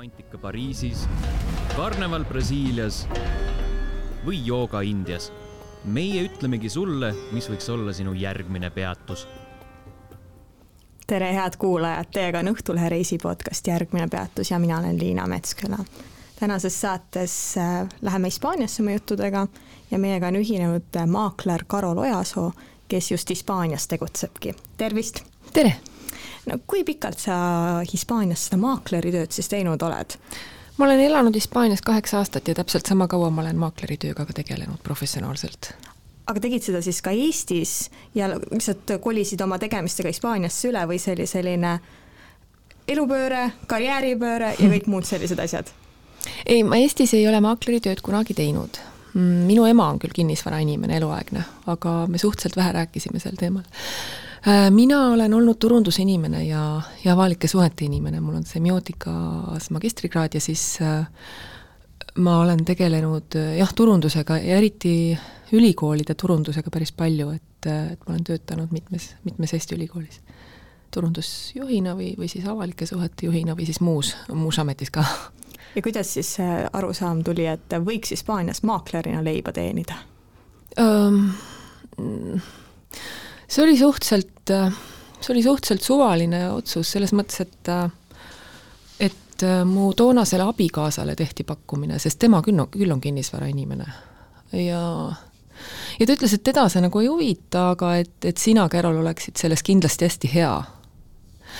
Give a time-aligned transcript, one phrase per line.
[0.00, 1.02] romantika Pariisis,
[1.76, 3.02] karneval Brasiilias
[4.24, 5.26] või jooga Indias.
[5.84, 9.26] meie ütlemegi sulle, mis võiks olla sinu järgmine peatus.
[11.06, 15.84] tere, head kuulajad, teiega on Õhtulehe reisi podcast Järgmine peatus ja mina olen Liina Metsküla.
[16.40, 19.46] tänases saates äh, läheme Hispaaniasse oma juttudega
[19.90, 22.52] ja meiega on ühinenud äh, maakler Karol Ojasoo,
[22.88, 24.54] kes just Hispaanias tegutsebki.
[24.76, 25.24] tervist!
[25.52, 25.76] tere!
[26.46, 27.36] No kui pikalt sa
[27.92, 30.16] Hispaanias seda maakleritööd siis teinud oled?
[30.80, 34.80] ma olen elanud Hispaanias kaheksa aastat ja täpselt sama kaua ma olen maakleritööga ka tegelenud
[34.82, 35.72] professionaalselt.
[36.26, 41.16] aga tegid seda siis ka Eestis ja lihtsalt kolisid oma tegemistega Hispaaniasse üle või see
[41.18, 41.74] oli selline
[42.88, 45.68] elupööre, karjääripööre ja kõik muud sellised asjad?
[46.52, 48.80] ei, ma Eestis ei ole maakleritööd kunagi teinud.
[49.12, 53.66] Mm, minu ema on küll kinnisvarainimene, eluaegne, aga me suhteliselt vähe rääkisime sel teemal
[54.70, 60.78] mina olen olnud turundusinimene ja, ja avalike suhete inimene, mul on semiootikas magistrikraad ja siis
[60.82, 61.04] äh,
[62.18, 65.18] ma olen tegelenud äh, jah, turundusega ja eriti
[65.52, 70.20] ülikoolide turundusega päris palju, et, et ma olen töötanud mitmes, mitmes Eesti ülikoolis.
[70.90, 75.04] turundusjuhina või, või siis avalike suhete juhina või siis muus, muus ametis ka.
[75.76, 80.00] ja kuidas siis see arusaam tuli, et võiks Hispaanias maaklerina leiba teenida
[80.78, 81.30] um,?
[83.50, 84.52] See oli suhteliselt,
[85.20, 87.74] see oli suhteliselt suvaline otsus, selles mõttes, et
[89.00, 93.86] et mu toonasele abikaasale tehti pakkumine, sest tema küll on, küll on kinnisvarainimene.
[94.52, 94.82] ja,
[95.98, 99.40] ja ta ütles, et teda see nagu ei huvita, aga et, et sina, Carol, oleksid
[99.40, 100.52] selles kindlasti hästi hea.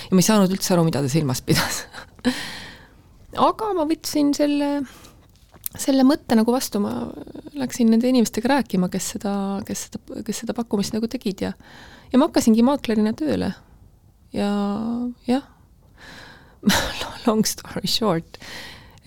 [0.04, 1.84] ja ma ei saanud üldse aru, mida ta silmas pidas
[3.50, 4.70] aga ma võtsin selle
[5.78, 6.94] selle mõtte nagu vastu ma
[7.58, 9.34] läksin nende inimestega rääkima, kes seda,
[9.66, 11.54] kes seda, kes seda pakkumist nagu tegid ja
[12.10, 13.52] ja ma hakkasingi maaklerina tööle.
[14.34, 14.50] ja
[15.26, 15.46] jah
[17.26, 18.38] long story short,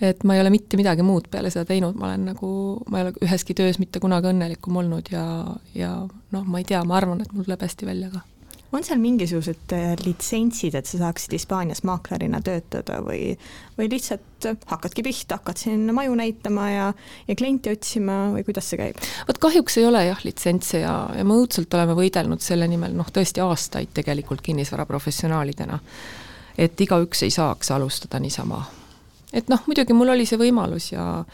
[0.02, 2.50] et ma ei ole mitte midagi muud peale seda teinud, ma olen nagu,
[2.90, 5.24] ma ei ole üheski töös mitte kunagi õnnelikum olnud ja,
[5.76, 8.24] ja noh, ma ei tea, ma arvan, et mul tuleb hästi välja ka
[8.74, 13.34] on seal mingisugused äh, litsentsid, et sa saaksid Hispaanias maaklerina töötada või,
[13.78, 16.90] või lihtsalt hakkadki pihta, hakkad siin maju näitama ja,
[17.28, 19.00] ja klienti otsima või kuidas see käib?
[19.28, 23.10] vot kahjuks ei ole jah litsentse ja, ja me õudselt oleme võidelnud selle nimel noh,
[23.14, 25.78] tõesti aastaid tegelikult kinnisvaraprofessionaalidena.
[26.58, 28.64] et igaüks ei saaks alustada niisama.
[29.32, 31.24] et noh, muidugi mul oli see võimalus ja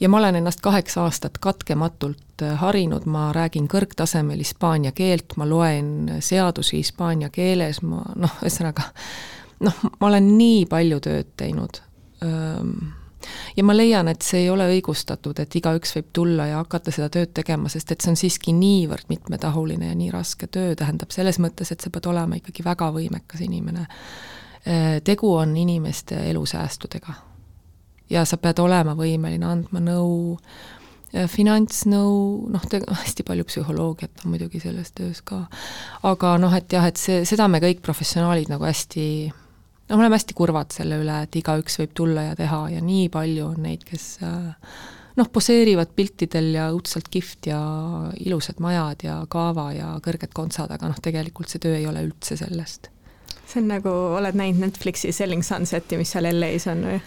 [0.00, 5.48] ja ma olen ennast kaheksa aastat katkematult äh, harinud, ma räägin kõrgtasemel hispaania keelt, ma
[5.48, 8.90] loen seadusi hispaania keeles, ma noh, ühesõnaga
[9.66, 11.82] noh, ma olen nii palju tööd teinud.
[13.56, 17.08] ja ma leian, et see ei ole õigustatud, et igaüks võib tulla ja hakata seda
[17.14, 21.38] tööd tegema, sest et see on siiski niivõrd mitmetahuline ja nii raske töö, tähendab selles
[21.42, 23.86] mõttes, et sa pead olema ikkagi väga võimekas inimene.
[25.04, 27.27] tegu on inimeste elusäästudega
[28.10, 30.38] ja sa pead olema võimeline andma nõu,
[31.08, 32.64] finantsnõu, noh,
[33.02, 35.46] hästi palju psühholoogiat on muidugi selles töös ka.
[36.08, 39.06] aga noh, et jah, et see, seda me kõik professionaalid nagu hästi
[39.88, 43.08] no me oleme hästi kurvad selle üle, et igaüks võib tulla ja teha ja nii
[43.12, 44.18] palju on neid, kes
[45.18, 47.60] noh, poseerivad piltidel ja õudselt kihvt ja
[48.20, 52.36] ilusad majad ja kaava ja kõrged kontsad, aga noh, tegelikult see töö ei ole üldse
[52.38, 52.92] sellest.
[53.48, 57.00] see on nagu, oled näinud Netflixi Selling Sunseti, mis seal LA-s on või?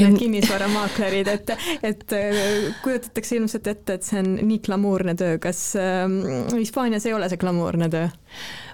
[0.00, 1.52] Need kinnisvaramaaklerid, et,
[1.84, 6.04] et äh, kujutatakse ilmselt ette, et see on nii glamuurne töö, kas äh,
[6.56, 8.10] Hispaanias ei ole see glamuurne töö?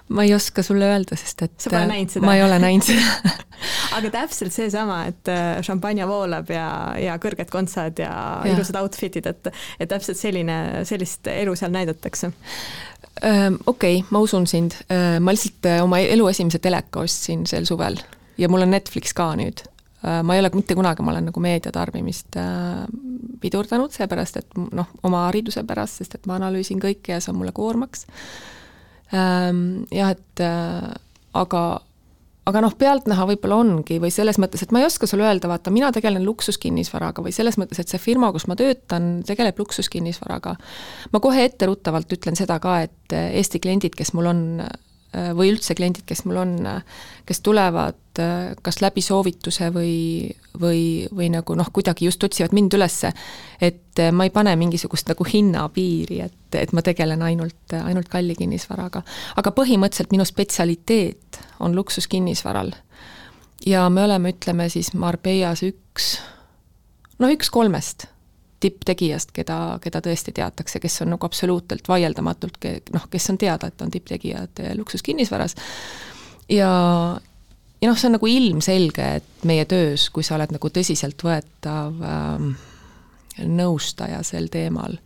[0.09, 2.25] ma ei oska sulle öelda, sest et sa pole näinud seda?
[2.25, 3.33] ma ei ole näinud seda
[3.97, 6.69] aga täpselt seesama, et äh, šampanja voolab ja,
[6.99, 8.13] ja kõrged kontsad ja,
[8.43, 8.53] ja.
[8.53, 12.31] ilusad outfit'id, et, et täpselt selline, sellist elu seal näidatakse
[13.19, 17.99] okei okay,, ma usun sind, ma lihtsalt oma elu esimese teleka ostsin sel suvel
[18.39, 21.41] ja mul on Netflix ka nüüd Äh, ma ei ole mitte kunagi, ma olen nagu
[21.43, 22.85] meediatarbimist äh,
[23.43, 27.39] pidurdanud, seepärast et noh, oma hariduse pärast, sest et ma analüüsin kõike ja see on
[27.41, 28.07] mulle koormaks.
[29.15, 30.89] Ähm, jah, et äh,
[31.35, 31.63] aga,
[32.47, 35.73] aga noh, pealtnäha võib-olla ongi või selles mõttes, et ma ei oska sulle öelda, vaata,
[35.73, 40.55] mina tegelen luksuskinnisvaraga või selles mõttes, et see firma, kus ma töötan, tegeleb luksuskinnisvaraga.
[41.11, 45.73] ma kohe etteruttavalt ütlen seda ka, et Eesti kliendid, kes mul on Äh, või üldse
[45.73, 46.51] kliendid, kes mul on,
[47.25, 50.29] kes tulevad äh, kas läbi soovituse või,
[50.61, 50.81] või,
[51.15, 53.09] või nagu noh, kuidagi just otsivad mind ülesse,
[53.61, 58.37] et äh, ma ei pane mingisugust nagu hinnapiiri, et, et ma tegelen ainult, ainult kalli
[58.37, 59.01] kinnisvaraga.
[59.41, 62.73] aga põhimõtteliselt minu spetsialiteet on luksuskinnisvaral.
[63.65, 66.15] ja me oleme, ütleme siis Marbellas üks,
[67.19, 68.09] no üks kolmest
[68.59, 73.81] tipptegijast, keda, keda tõesti teatakse, kes on nagu absoluutselt vaieldamatult noh, kes on teada, et
[73.81, 75.55] on tipptegijad luksuskinnisvaras
[76.49, 76.69] ja
[77.81, 82.51] ja noh, see on nagu ilmselge, et meie töös, kui sa oled nagu tõsiseltvõetav ähm,
[83.47, 84.97] nõustaja sel teemal,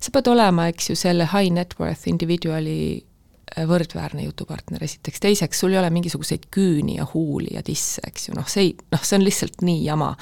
[0.00, 5.60] sa pead olema, eks ju, selle high net worth individuali äh, võrdväärne jutupartner esiteks, teiseks
[5.60, 9.04] sul ei ole mingisuguseid küüni ja huuli ja tisse, eks ju, noh, see ei, noh,
[9.04, 10.14] see on lihtsalt nii jama.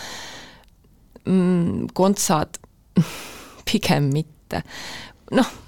[1.21, 1.91] Mm,.
[1.95, 2.57] kontsad
[3.71, 4.63] pigem mitte.
[5.31, 5.59] noh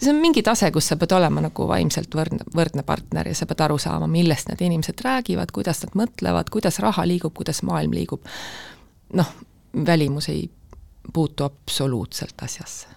[0.00, 3.46] see on mingi tase, kus sa pead olema nagu vaimselt võrdne, võrdne partner ja sa
[3.48, 7.94] pead aru saama, millest need inimesed räägivad, kuidas nad mõtlevad, kuidas raha liigub, kuidas maailm
[7.96, 8.26] liigub.
[9.16, 9.32] noh,
[9.86, 10.50] välimus ei
[11.12, 12.88] puutu absoluutselt asjasse.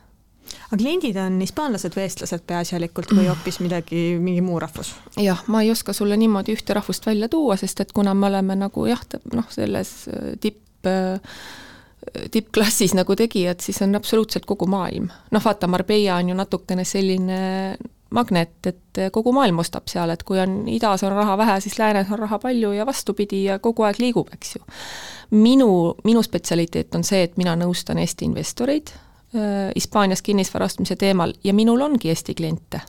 [0.71, 4.95] aga kliendid on hispaanlased või eestlased peaasjalikult või hoopis midagi, mingi muu rahvus?
[5.17, 8.59] jah, ma ei oska sulle niimoodi ühte rahvust välja tuua, sest et kuna me oleme
[8.59, 9.01] nagu jah,
[9.33, 11.19] noh, selles äh, tipp äh,
[12.31, 15.10] tippklassis nagu tegijad, siis on absoluutselt kogu maailm.
[15.31, 17.40] noh, vaata, Marbella on ju natukene selline
[18.10, 22.10] magnet, et kogu maailm ostab seal, et kui on idas on raha vähe, siis läänes
[22.12, 24.63] on raha palju ja vastupidi ja kogu aeg liigub, eks ju.
[25.31, 31.36] minu, minu spetsialiteet on see, et mina nõustan Eesti investoreid äh, Hispaanias kinnisvara ostmise teemal
[31.44, 32.81] ja minul ongi Eesti kliente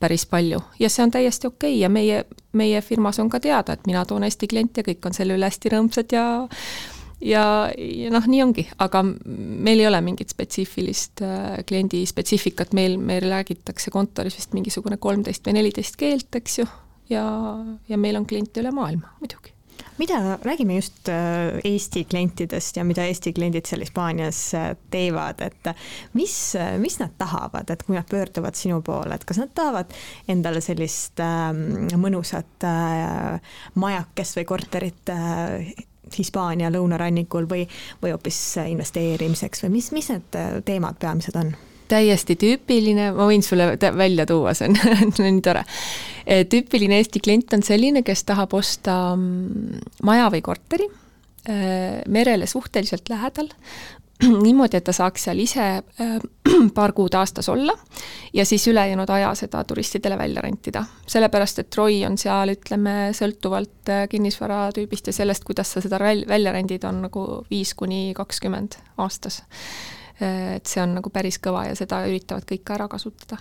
[0.00, 1.80] päris palju ja see on täiesti okei okay.
[1.80, 5.16] ja meie, meie firmas on ka teada, et mina toon Eesti kliente ja kõik on
[5.16, 6.26] selle üle hästi rõõmsad ja
[7.20, 7.44] ja,
[7.76, 13.28] ja noh, nii ongi, aga meil ei ole mingit spetsiifilist äh, kliendi spetsiifikat, meil, meil
[13.30, 16.70] räägitakse kontoris vist mingisugune kolmteist või neliteist keelt, eks ju,
[17.12, 17.26] ja,
[17.88, 19.56] ja meil on kliente üle maailma muidugi.
[19.96, 25.70] Mida, räägime just äh, Eesti klientidest ja mida Eesti kliendid seal Hispaanias äh, teevad, et
[26.12, 26.34] mis,
[26.80, 29.96] mis nad tahavad, et kui nad pöörduvad sinu poole, et kas nad tahavad
[30.28, 31.48] endale sellist äh,
[31.96, 32.68] mõnusat
[33.74, 35.14] majakest või korterit
[36.14, 37.64] Hispaania lõunarannikul või,
[38.02, 41.54] või hoopis investeerimiseks või mis, mis need äh, teemad peamised on?
[41.86, 45.64] täiesti tüüpiline, ma võin sulle välja tuua, see on nii tore.
[46.26, 52.48] Äh, tüüpiline Eesti klient on selline, kes tahab osta mm, maja või korteri äh, merele
[52.50, 53.50] suhteliselt lähedal,
[54.46, 56.14] niimoodi, et ta saaks seal ise äh,
[56.76, 57.74] paar kuud aastas olla
[58.34, 60.84] ja siis ülejäänud aja seda turistidele välja rentida.
[61.06, 66.52] sellepärast, et ROI on seal, ütleme, sõltuvalt äh, kinnisvaratüübist ja sellest, kuidas sa seda välja
[66.52, 69.42] rendid, on nagu viis kuni kakskümmend aastas.
[70.22, 73.40] Äh, et see on nagu päris kõva ja seda üritavad kõik ära kasutada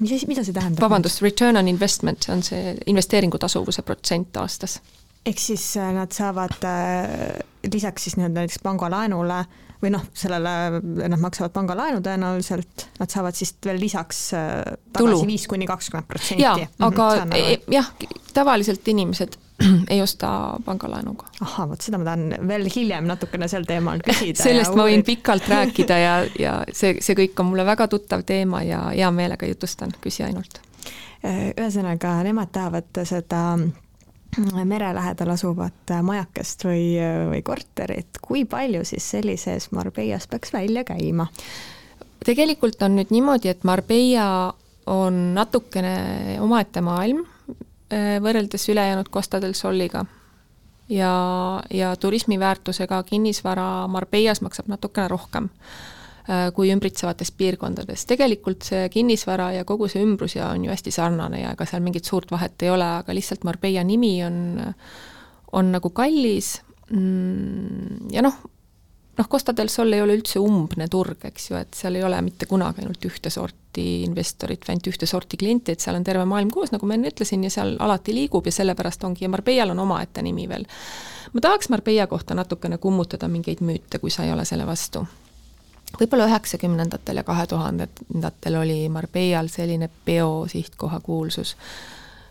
[0.00, 0.82] mis asi, mida see tähendab?
[0.82, 4.78] vabandust, return on investment, see on see investeeringu tasuvuse protsent aastas.
[5.26, 10.80] ehk siis nad saavad äh, lisaks siis nii-öelda näiteks pangalaenule äh, või noh, sellele
[11.12, 14.60] nad maksavad pangalaenu tõenäoliselt, nad saavad siis veel lisaks äh,
[14.96, 16.42] tagasi viis kuni kakskümmend protsenti.
[16.42, 17.90] jaa, mhm, aga e, jah,
[18.34, 19.36] tavaliselt inimesed
[19.92, 20.30] ei osta
[20.64, 21.28] pangalaenuga.
[21.44, 25.48] ahah, vot seda ma tahan veel hiljem natukene sel teemal küsida sellest ma võin pikalt
[25.52, 29.94] rääkida ja, ja see, see kõik on mulle väga tuttav teema ja hea meelega jutustan,
[30.04, 30.60] küsi ainult.
[31.24, 33.46] Ühesõnaga, nemad tahavad seda
[34.64, 36.96] mere lähedal asuvat majakest või,
[37.30, 41.28] või korterit, kui palju siis sellises Marbellas peaks välja käima?
[42.24, 44.54] tegelikult on nüüd niimoodi, et Marbella
[44.88, 47.24] on natukene omaette maailm
[47.90, 50.04] eh, võrreldes ülejäänud Costa del Soliga.
[50.88, 51.12] ja,
[51.70, 56.03] ja turismiväärtusega kinnisvara Marbellas maksab natukene rohkem Äh,
[56.56, 58.06] kui ümbritsevates piirkondades.
[58.08, 61.82] tegelikult see kinnisvara ja kogu see ümbrus ja on ju hästi sarnane ja ega seal
[61.84, 64.38] mingit suurt vahet ei ole, aga lihtsalt Marbella nimi on,
[65.52, 66.54] on nagu kallis
[66.88, 68.38] mm, ja noh,
[69.18, 72.20] noh, Costa del Sol ei ole üldse umbne turg, eks ju, et seal ei ole
[72.24, 76.24] mitte kunagi ainult ühte sorti investorit või ainult ühte sorti klienti, et seal on terve
[76.28, 79.74] maailm koos, nagu ma enne ütlesin, ja seal alati liigub ja sellepärast ongi, ja Marbellal
[79.74, 80.64] on omaette nimi veel.
[81.32, 85.04] ma tahaks Marbella kohta natukene kummutada mingeid müüte, kui sa ei ole selle vastu
[86.00, 91.56] võib-olla üheksakümnendatel ja kahe tuhandendatel oli Marbellal selline peo sihtkoha kuulsus.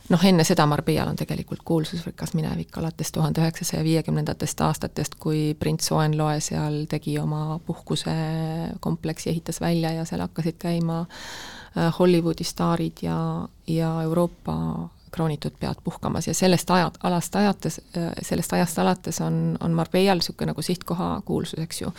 [0.10, 5.92] noh, enne seda Marbellal on tegelikult kuulsusrikas minevik alates tuhande üheksasaja viiekümnendatest aastatest, kui prints
[5.92, 13.48] Hohenlohe seal tegi oma puhkusekompleksi, ehitas välja ja seal hakkasid käima äh, Hollywoodi staarid ja,
[13.68, 17.80] ja Euroopa kroonitud pead puhkamas ja sellest ajad, alast ajates,
[18.22, 21.94] sellest ajast alates on, on Marbellal niisugune nagu sihtkoha kuulsus, eks ju.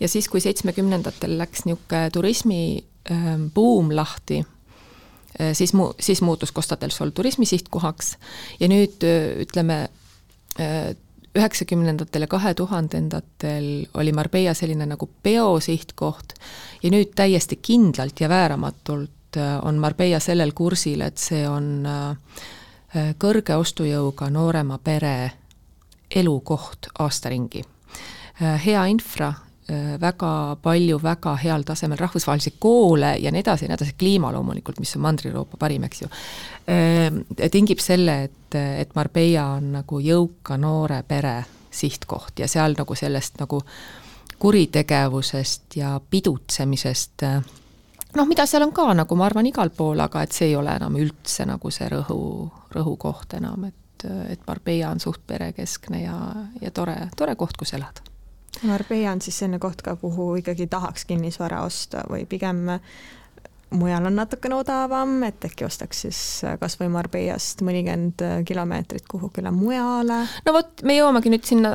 [0.00, 2.60] ja siis, kui seitsmekümnendatel läks niisugune turismi
[3.10, 4.42] ähm, buum lahti,
[5.40, 8.16] äh, siis mu-, siis muutus Costa del Sol turismi sihtkohaks
[8.60, 9.88] ja nüüd äh, ütleme,
[10.60, 10.94] äh,
[11.38, 16.34] üheksakümnendatel ja kahe tuhandendatel oli Marbella selline nagu peosihtkoht
[16.82, 22.38] ja nüüd täiesti kindlalt ja vääramatult Äh, on Marbella sellel kursil, et see on äh,
[23.20, 25.32] kõrge ostujõuga noorema pere
[26.16, 27.60] elukoht aasta ringi.
[28.40, 29.34] Äh, hea infra,
[30.00, 34.78] väga palju väga heal tasemel rahvusvahelisi koole ja nii edasi ja nii edasi, kliima loomulikult,
[34.80, 36.08] mis on Mandri-Euroopa parim, eks ju,
[37.52, 41.34] tingib selle, et, et Marbella on nagu jõuka noore pere
[41.68, 43.60] sihtkoht ja seal nagu sellest nagu
[44.40, 47.28] kuritegevusest ja pidutsemisest
[48.16, 50.74] noh, mida seal on ka nagu ma arvan, igal pool, aga et see ei ole
[50.78, 52.20] enam üldse nagu see rõhu,
[52.74, 56.16] rõhukoht enam, et, et Marbella on suht perekeskne ja,
[56.62, 58.06] ja tore, tore koht, kus elada.
[58.66, 62.66] Marbella on siis selline koht ka, kuhu ikkagi tahaks kinnisvara osta või pigem
[63.70, 66.20] mujal on natukene odavam, et äkki ostaks siis
[66.60, 70.22] kas või Marbellast mõnikümmend kilomeetrit kuhugile mujale?
[70.46, 71.74] no vot, me jõuamegi nüüd sinna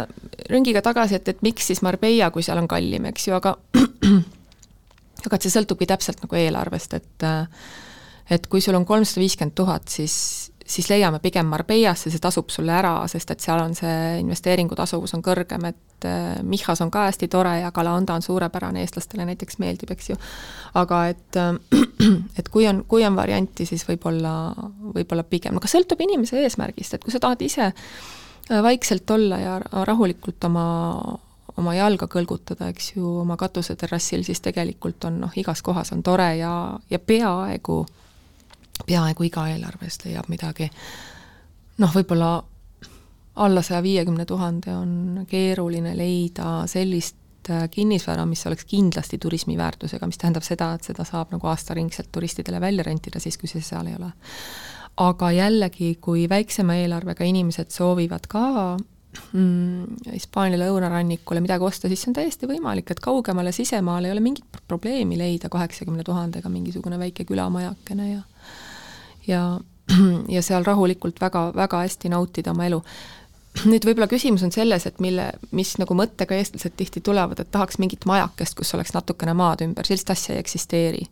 [0.50, 3.56] ringiga tagasi, et, et miks siis Marbella, kui seal on kallim, eks ju, aga
[5.28, 7.28] aga et see sõltubki täpselt nagu eelarvest, et
[8.32, 10.16] et kui sul on kolmsada viiskümmend tuhat, siis,
[10.66, 15.14] siis leiame pigem Marbellasse, see tasub sulle ära, sest et seal on see investeeringu tasuvus
[15.18, 19.60] on kõrgem, et äh, Michas on ka hästi tore ja Galanda on suurepärane, eestlastele näiteks
[19.64, 20.18] meeldib, eks ju.
[20.80, 21.52] aga et, äh,
[22.40, 24.54] et kui on, kui on varianti, siis võib-olla,
[24.96, 29.60] võib-olla pigem, aga sõltub inimese eesmärgist, et kui sa tahad ise äh, vaikselt olla ja
[29.84, 30.66] rahulikult oma
[31.58, 36.36] oma jalga kõlgutada, eks ju, oma katuseterrassil, siis tegelikult on noh, igas kohas on tore
[36.40, 36.54] ja,
[36.90, 37.86] ja peaaegu,
[38.86, 40.70] peaaegu iga eelarve eest leiab midagi
[41.78, 42.38] noh, võib-olla
[43.36, 50.08] alla saja viiekümne tuhande on keeruline leida sellist äh, kinnisvara, mis oleks kindlasti turismi väärtusega,
[50.08, 53.90] mis tähendab seda, et seda saab nagu aastaringselt turistidele välja rentida, siis kui see seal
[53.90, 54.12] ei ole.
[55.02, 58.44] aga jällegi, kui väiksema eelarvega inimesed soovivad ka
[60.14, 64.62] Hispaania lõunarannikule midagi osta, siis see on täiesti võimalik, et kaugemale sisemaale ei ole mingit
[64.68, 68.22] probleemi leida kaheksakümne tuhandega mingisugune väike külamajakene ja
[69.28, 69.60] ja,
[70.36, 72.82] ja seal rahulikult väga, väga hästi nautida oma elu.
[73.70, 77.78] nüüd võib-olla küsimus on selles, et mille, mis nagu mõttega eestlased tihti tulevad, et tahaks
[77.78, 81.06] mingit majakest, kus oleks natukene maad ümber, sellist asja ei eksisteeri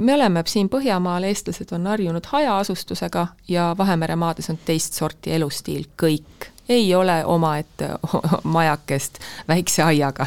[0.00, 5.84] me oleme siin Põhjamaal, eestlased on harjunud hajaasustusega ja Vahemere maades on teist sorti elustiil,
[6.02, 7.88] kõik ei ole omaette
[8.56, 10.26] majakest väikse aiaga.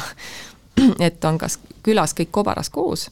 [1.06, 3.08] et on kas külas kõik kobaras koos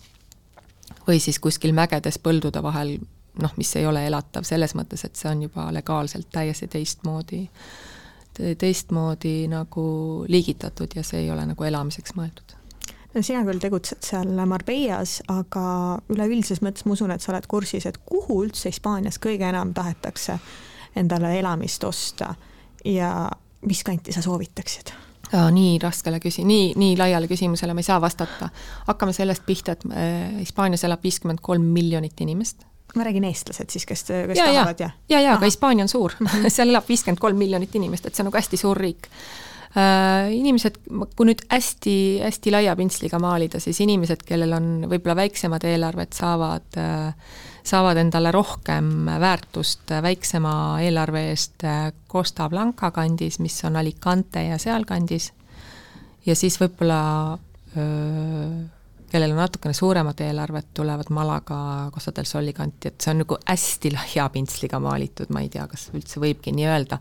[1.06, 2.96] või siis kuskil mägedes põldude vahel,
[3.42, 7.42] noh, mis ei ole elatav selles mõttes, et see on juba legaalselt täiesti teistmoodi,
[8.58, 9.86] teistmoodi nagu
[10.28, 12.56] liigitatud ja see ei ole nagu elamiseks mõeldud
[13.14, 15.66] no sina küll tegutsed seal Marbellas, aga
[16.10, 20.38] üleüldises mõttes ma usun, et sa oled kursis, et kuhu üldse Hispaanias kõige enam tahetakse
[20.98, 22.34] endale elamist osta
[22.84, 23.30] ja
[23.66, 24.94] mis kanti sa soovitaksid?
[25.34, 28.48] nii raskele küsi-, nii, nii laiale küsimusele ma ei saa vastata.
[28.86, 32.62] hakkame sellest pihta, et äh, Hispaanias elab viiskümmend kolm miljonit inimest.
[32.94, 34.90] ma räägin eestlased siis, kes, kes ja, tahavad ja?
[35.08, 36.12] ja, ja, aga Hispaania on suur
[36.54, 39.08] seal elab viiskümmend kolm miljonit inimest, et see on nagu hästi suur riik.
[39.74, 40.76] Inimesed,
[41.16, 47.32] kui nüüd hästi-hästi laia pintsliga maalida, siis inimesed, kellel on võib-olla väiksemad eelarved, saavad äh,
[47.64, 50.54] saavad endale rohkem väärtust väiksema
[50.84, 51.64] eelarve eest
[52.12, 55.32] Costa Blanca kandis, mis on Alicante ja sealkandis,
[56.26, 57.00] ja siis võib-olla
[59.10, 61.58] kellel on natukene suuremad eelarved, tulevad Malaga,
[61.94, 65.66] Costa del Soli kanti, et see on nagu hästi laia pintsliga maalitud, ma ei tea,
[65.70, 66.98] kas üldse võibki nii öelda.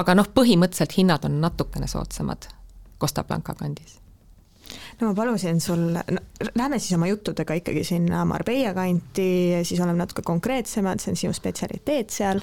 [0.00, 2.50] aga noh, põhimõtteliselt hinnad on natukene soodsamad
[3.00, 4.00] Costa Blanca kandis
[5.00, 6.22] no ma palusin sul no,,
[6.54, 9.30] lähme siis oma juttudega ikkagi sinna Marbella kanti,
[9.64, 12.42] siis oleme natuke konkreetsemad, see on sinu spetsialiteet seal.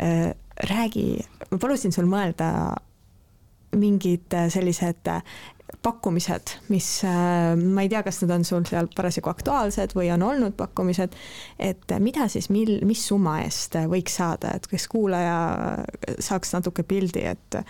[0.00, 0.30] Äh,
[0.70, 1.04] räägi,
[1.50, 2.50] ma palusin sul mõelda
[3.78, 5.06] mingid sellised
[5.82, 10.56] pakkumised, mis ma ei tea, kas need on sul seal parasjagu aktuaalsed või on olnud
[10.58, 11.14] pakkumised,
[11.58, 15.38] et mida siis, mil, mis summa eest võiks saada, et kes kuulaja
[16.20, 17.60] saaks natuke pildi, et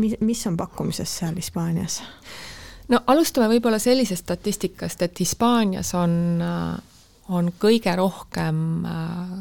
[0.00, 2.00] mis, mis on pakkumises seal Hispaanias?
[2.90, 6.12] no alustame võib-olla sellisest statistikast, et Hispaanias on,
[6.42, 9.34] äh, on kõige rohkem äh,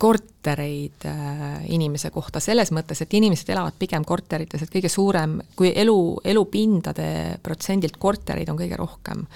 [0.00, 5.72] kortereid äh, inimese kohta, selles mõttes, et inimesed elavad pigem korterites, et kõige suurem, kui
[5.76, 7.10] elu, elupindade
[7.44, 9.26] protsendilt kortereid on kõige rohkem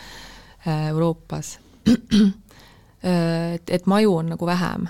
[0.64, 1.58] Euroopas.
[3.04, 4.86] et, et maju on nagu vähem.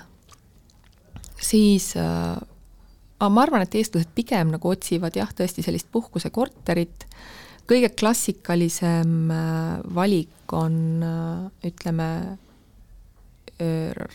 [1.35, 7.05] siis aga ma arvan, et eestlased pigem nagu otsivad jah, tõesti sellist puhkusekorterit
[7.69, 12.37] kõige klassikalisem äh, valik on äh, ütleme,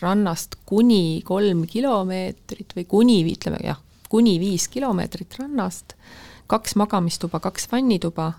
[0.01, 3.79] rannast kuni kolm kilomeetrit või kuni, ütleme jah,
[4.13, 5.95] kuni viis kilomeetrit rannast,
[6.51, 8.33] kaks magamistuba, kaks vannituba,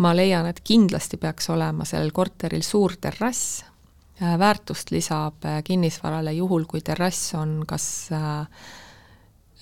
[0.00, 3.64] ma leian, et kindlasti peaks olema sellel korteril suur terrass,
[4.22, 8.08] äh, väärtust lisab kinnisvarale juhul, kui terrass on kas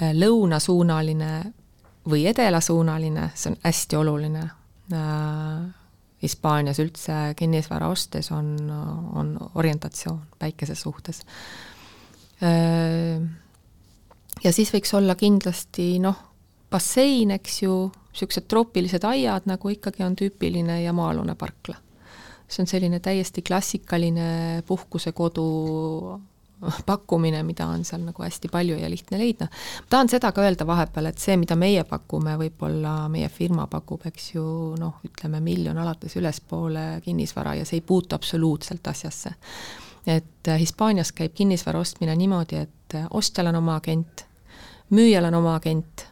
[0.03, 1.33] lõunasuunaline
[2.09, 4.43] või edalasuunaline, see on hästi oluline.
[4.93, 5.82] Äh,
[6.23, 8.55] Hispaanias üldse kinnisvara ostes on,
[9.19, 11.25] on orientatsioon päikese suhtes.
[14.43, 16.19] Ja siis võiks olla kindlasti noh,
[16.71, 17.77] bassein, eks ju,
[18.13, 21.77] niisugused troopilised aiad, nagu ikkagi on tüüpiline ja maa-alune parkla.
[22.53, 25.45] see on selline täiesti klassikaline puhkusekodu
[26.87, 29.49] pakkumine, mida on seal nagu hästi palju ja lihtne leida.
[29.91, 34.35] tahan seda ka öelda vahepeal, et see, mida meie pakume, võib-olla meie firma pakub, eks
[34.35, 34.45] ju,
[34.79, 39.35] noh, ütleme miljon alates ülespoole kinnisvara ja see ei puutu absoluutselt asjasse.
[40.07, 44.25] et Hispaanias käib kinnisvara ostmine niimoodi, et ostjal on oma agent,
[44.91, 46.07] müüjal on oma agent,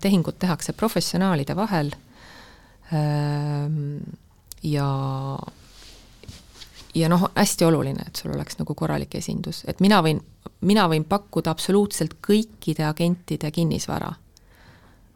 [0.00, 1.92] tehingud tehakse professionaalide vahel
[4.62, 4.88] ja
[6.94, 10.20] ja noh, hästi oluline, et sul oleks nagu korralik esindus, et mina võin,
[10.66, 14.10] mina võin pakkuda absoluutselt kõikide agentide kinnisvara,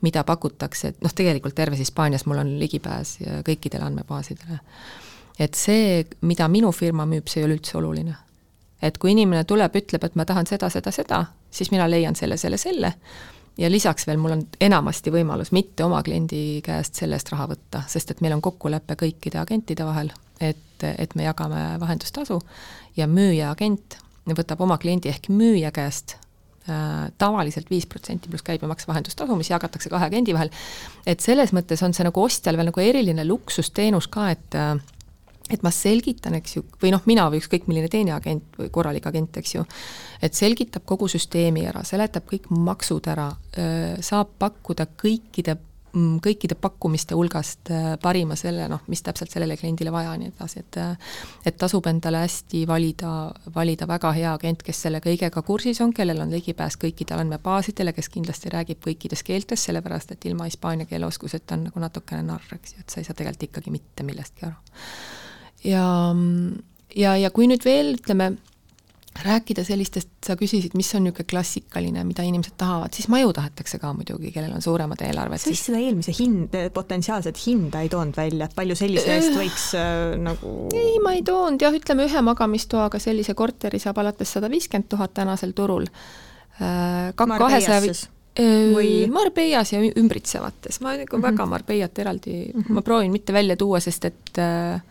[0.04, 3.16] mida pakutakse, et noh, tegelikult terves Hispaanias mul on ligipääs
[3.46, 4.58] kõikidele andmebaasidele.
[5.38, 8.16] et see, mida minu firma müüb, see ei ole üldse oluline.
[8.82, 12.36] et kui inimene tuleb, ütleb, et ma tahan seda, seda, seda, siis mina leian selle,
[12.36, 12.94] selle, selle
[13.58, 17.84] ja lisaks veel mul on enamasti võimalus mitte oma kliendi käest selle eest raha võtta,
[17.88, 20.10] sest et meil on kokkulepe kõikide agentide vahel,
[20.52, 22.40] et, et me jagame vahendustasu
[22.98, 23.98] ja müüja-agent
[24.32, 26.16] võtab oma kliendi ehk müüja käest
[26.68, 30.52] äh, tavaliselt viis protsenti pluss käibemaks vahendustasu, mis jagatakse kahe agendi vahel.
[31.06, 34.74] et selles mõttes on see nagu ostjal veel nagu eriline luksusteenus ka, et äh,
[35.52, 39.04] et ma selgitan, eks ju, või noh, mina või ükskõik milline teine agent või korralik
[39.10, 39.64] agent, eks ju,
[40.24, 43.28] et selgitab kogu süsteemi ära, seletab kõik maksud ära,
[43.60, 45.58] äh, saab pakkuda kõikide
[45.94, 50.62] kõikide pakkumiste hulgast äh, parima selle, noh, mis täpselt sellele kliendile vaja ja nii edasi,
[50.64, 51.10] et äh,
[51.46, 53.10] et tasub endale hästi valida,
[53.54, 58.10] valida väga hea agent, kes selle kõigega kursis on, kellel on ligipääs kõikidele andmebaasidele, kes
[58.12, 62.74] kindlasti räägib kõikides keeltes, sellepärast et ilma hispaania keele oskuseta on nagu natukene narr, eks
[62.74, 64.80] ju, et sa ei saa tegelikult ikkagi mitte millestki aru.
[65.64, 65.86] ja,
[66.96, 68.34] ja, ja kui nüüd veel, ütleme,
[69.23, 73.92] rääkida sellistest, sa küsisid, mis on niisugune klassikaline, mida inimesed tahavad, siis maju tahetakse ka
[73.97, 75.40] muidugi, kellel on suuremad eelarved.
[75.40, 79.68] sa vist seda eelmise hind, potentsiaalset hinda ei toonud välja, et palju sellise eest võiks
[79.78, 84.50] äh, nagu ei, ma ei toonud jah, ütleme ühe magamistoaga sellise korteri saab alates sada
[84.50, 85.87] viiskümmend tuhat tänasel turul
[86.59, 87.14] äh,.
[87.14, 87.83] kahesaja
[88.74, 91.31] või Marbeias ja ümbritsevates, ma nagu mm -hmm.
[91.31, 92.74] väga Marbeiat eraldi mm, -hmm.
[92.74, 94.83] ma proovin mitte välja tuua, sest et äh,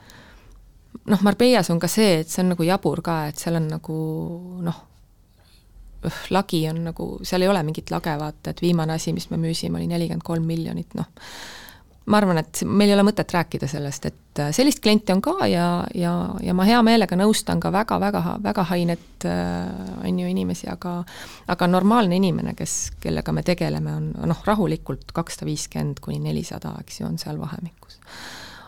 [1.09, 3.97] noh, Marbeias on ka see, et see on nagu jabur ka, et seal on nagu
[4.63, 4.83] noh,
[6.35, 9.79] lagi on nagu, seal ei ole mingit lage, vaata, et viimane asi, mis me müüsime,
[9.79, 11.07] oli nelikümmend kolm miljonit, noh.
[12.11, 15.47] ma arvan, et meil ei ole mõtet rääkida sellest, et äh, sellist klienti on ka
[15.47, 16.11] ja, ja,
[16.43, 20.97] ja ma hea meelega nõustan ka väga-väga, väga hainet äh, on ju inimesi, aga
[21.47, 26.99] aga normaalne inimene, kes, kellega me tegeleme, on noh, rahulikult kakssada viiskümmend kuni nelisada, eks
[26.99, 28.01] ju, on seal vahemikus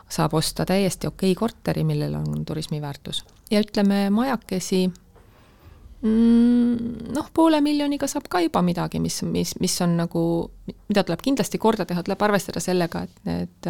[0.10, 3.26] saab osta täiesti okei okay korteri, millel on turismiväärtus.
[3.52, 4.88] ja ütleme, majakesi
[6.02, 6.78] mm,
[7.16, 10.24] noh, poole miljoniga saab ka juba midagi, mis, mis, mis on nagu,
[10.90, 13.70] mida tuleb kindlasti korda teha, tuleb arvestada sellega, et need,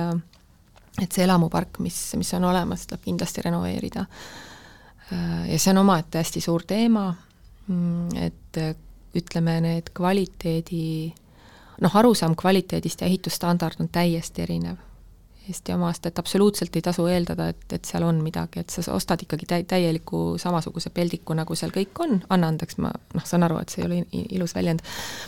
[1.01, 4.05] et see elamupark, mis, mis on olemas, tuleb kindlasti renoveerida.
[5.51, 7.13] ja see on omaette hästi suur teema,
[7.67, 8.59] mm, et
[9.15, 11.13] ütleme, need kvaliteedi,
[11.81, 14.83] noh, arusaam kvaliteedist ja ehitusstandard on täiesti erinev
[15.49, 19.21] Eesti omast, et absoluutselt ei tasu eeldada, et, et seal on midagi, et sa ostad
[19.21, 23.59] ikkagi täi-, täieliku samasuguse peldiku, nagu seal kõik on, anna andeks, ma noh, saan aru,
[23.61, 24.81] et see ei ole ilus väljend,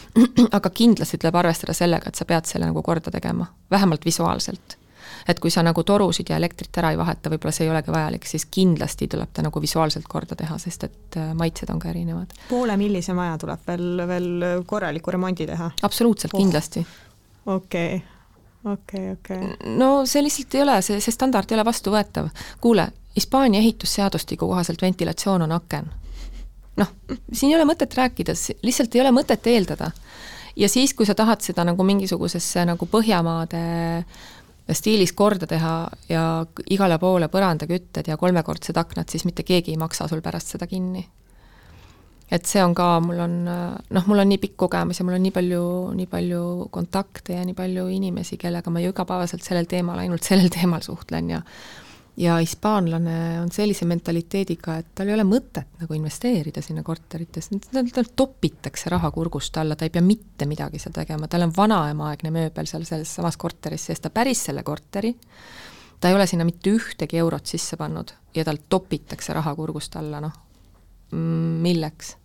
[0.58, 4.78] aga kindlasti tuleb arvestada sellega, et sa pead selle nagu korda tegema, vähemalt visuaalselt.
[5.28, 8.26] et kui sa nagu torusid ja elektrit ära ei vaheta, võib-olla see ei olegi vajalik,
[8.28, 12.34] siis kindlasti tuleb ta nagu visuaalselt korda teha, sest et äh, maitsed on ka erinevad.
[12.50, 15.72] poole millise maja tuleb veel, veel korraliku remondi teha?
[15.82, 16.88] absoluutselt oh., kindlasti.
[17.46, 18.17] okei okay
[18.66, 19.76] okei okay,, okei okay..
[19.78, 22.30] no see lihtsalt ei ole, see, see standard ei ole vastuvõetav.
[22.62, 25.92] kuule, Hispaania ehitusseadustiku kohaselt ventilatsioon on aken.
[26.78, 26.96] noh,
[27.34, 29.92] siin ei ole mõtet rääkida, lihtsalt ei ole mõtet eeldada.
[30.56, 33.62] ja siis, kui sa tahad seda nagu mingisugusesse nagu Põhjamaade
[34.74, 35.76] stiilis korda teha
[36.10, 36.24] ja
[36.70, 41.06] igale poole põrandakütted ja kolmekordsed aknad, siis mitte keegi ei maksa sul pärast seda kinni
[42.32, 45.24] et see on ka, mul on noh, mul on nii pikk kogemus ja mul on
[45.24, 45.64] nii palju,
[45.96, 50.52] nii palju kontakte ja nii palju inimesi, kellega ma ju igapäevaselt sellel teemal, ainult sellel
[50.58, 51.44] teemal suhtlen ja
[52.18, 58.10] ja hispaanlane on sellise mentaliteediga, et tal ei ole mõtet nagu investeerida sinna korteritesse, tal,
[58.18, 62.70] topitakse raha kurgust alla, ta ei pea mitte midagi seal tegema, tal on vanaemaaegne mööbel
[62.70, 65.14] seal selles samas korteris sees, ta päris selle korteri,
[66.02, 70.22] ta ei ole sinna mitte ühtegi eurot sisse pannud ja tal topitakse raha kurgust alla,
[70.24, 70.34] noh,
[71.12, 72.16] milleks?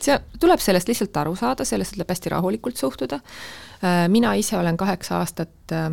[0.00, 3.20] see, tuleb sellest lihtsalt aru saada, sellesse tuleb hästi rahulikult suhtuda,
[3.82, 5.86] äh, mina ise olen kaheksa aastat äh,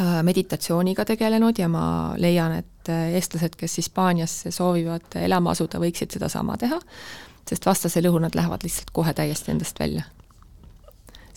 [0.00, 1.86] äh, meditatsiooniga tegelenud ja ma
[2.18, 6.78] leian, et eestlased, kes Hispaaniasse soovivad elama asuda, võiksid sedasama teha,
[7.48, 10.06] sest vastasel juhul nad lähevad lihtsalt kohe täiesti endast välja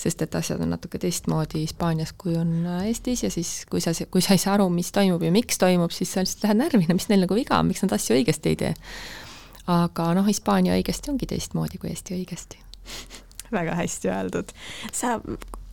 [0.01, 4.23] sest et asjad on natuke teistmoodi Hispaanias, kui on Eestis ja siis, kui sa, kui
[4.23, 7.05] sa ei saa aru, mis toimub ja miks toimub, siis sa lihtsalt lähed närvile, mis
[7.11, 8.71] neil nagu viga on, miks nad asju õigesti ei tee.
[9.67, 12.61] Aga noh, Hispaania õigesti ongi teistmoodi kui Eesti õigesti
[13.57, 14.53] väga hästi öeldud.
[14.93, 15.19] sa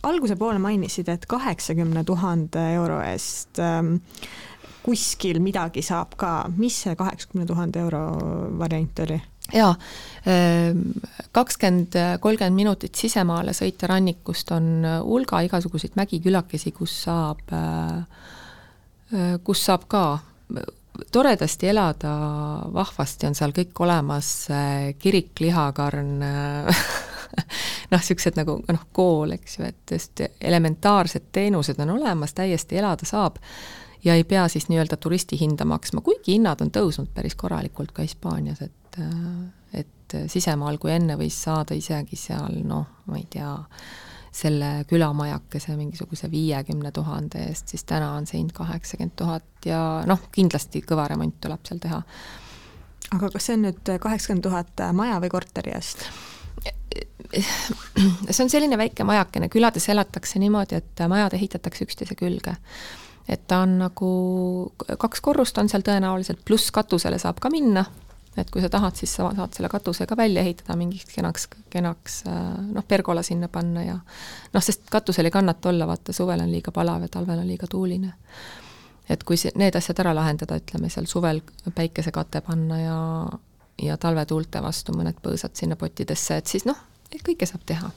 [0.03, 3.97] alguse poole mainisid, et kaheksakümne tuhande euro eest ähm,
[4.83, 8.03] kuskil midagi saab ka, mis see kaheksakümne tuhande euro
[8.59, 9.19] variant oli?
[9.53, 9.73] jaa,
[10.29, 10.81] ähm,
[11.31, 18.27] kakskümmend, kolmkümmend minutit sisemaale sõita rannikust on hulga igasuguseid mägikülakesi, kus saab, äh,
[19.13, 20.03] äh, kus saab ka
[21.11, 22.13] toredasti elada,
[22.73, 24.29] vahvasti on seal kõik olemas,
[24.99, 26.15] kirik, lihakarn
[27.91, 33.07] noh, niisugused nagu noh, kool, eks ju, et just elementaarsed teenused on olemas, täiesti elada
[33.07, 33.39] saab
[34.03, 38.61] ja ei pea siis nii-öelda turistihinda maksma, kuigi hinnad on tõusnud päris korralikult ka Hispaanias,
[38.61, 38.99] et
[39.73, 43.51] et sisemaal, kui enne võis saada isegi seal noh, ma ei tea,
[44.31, 50.27] selle külamajakese mingisuguse viiekümne tuhande eest, siis täna on see hind kaheksakümmend tuhat ja noh,
[50.35, 52.01] kindlasti kõva remont tuleb seal teha.
[53.15, 56.05] aga kas see on nüüd kaheksakümmend tuhat maja või korteri eest?
[57.33, 62.55] see on selline väike majakene, külades elatakse niimoodi, et majad ehitatakse üksteise külge.
[63.29, 64.11] et ta on nagu,
[64.97, 67.85] kaks korrust on seal tõenäoliselt, pluss katusele saab ka minna,
[68.41, 72.21] et kui sa tahad, siis sa saad selle katuse ka välja ehitada mingiks kenaks, kenaks
[72.27, 73.97] noh, pergola sinna panna ja
[74.53, 77.67] noh, sest katusel ei kannata olla, vaata suvel on liiga palav ja talvel on liiga
[77.69, 78.13] tuuline.
[79.09, 81.41] et kui see, need asjad ära lahendada, ütleme seal suvel
[81.75, 82.99] päikesekate panna ja
[83.79, 86.77] ja talvetuulte vastu mõned põõsad sinna pottidesse, et siis noh,
[87.23, 87.91] kõike saab teha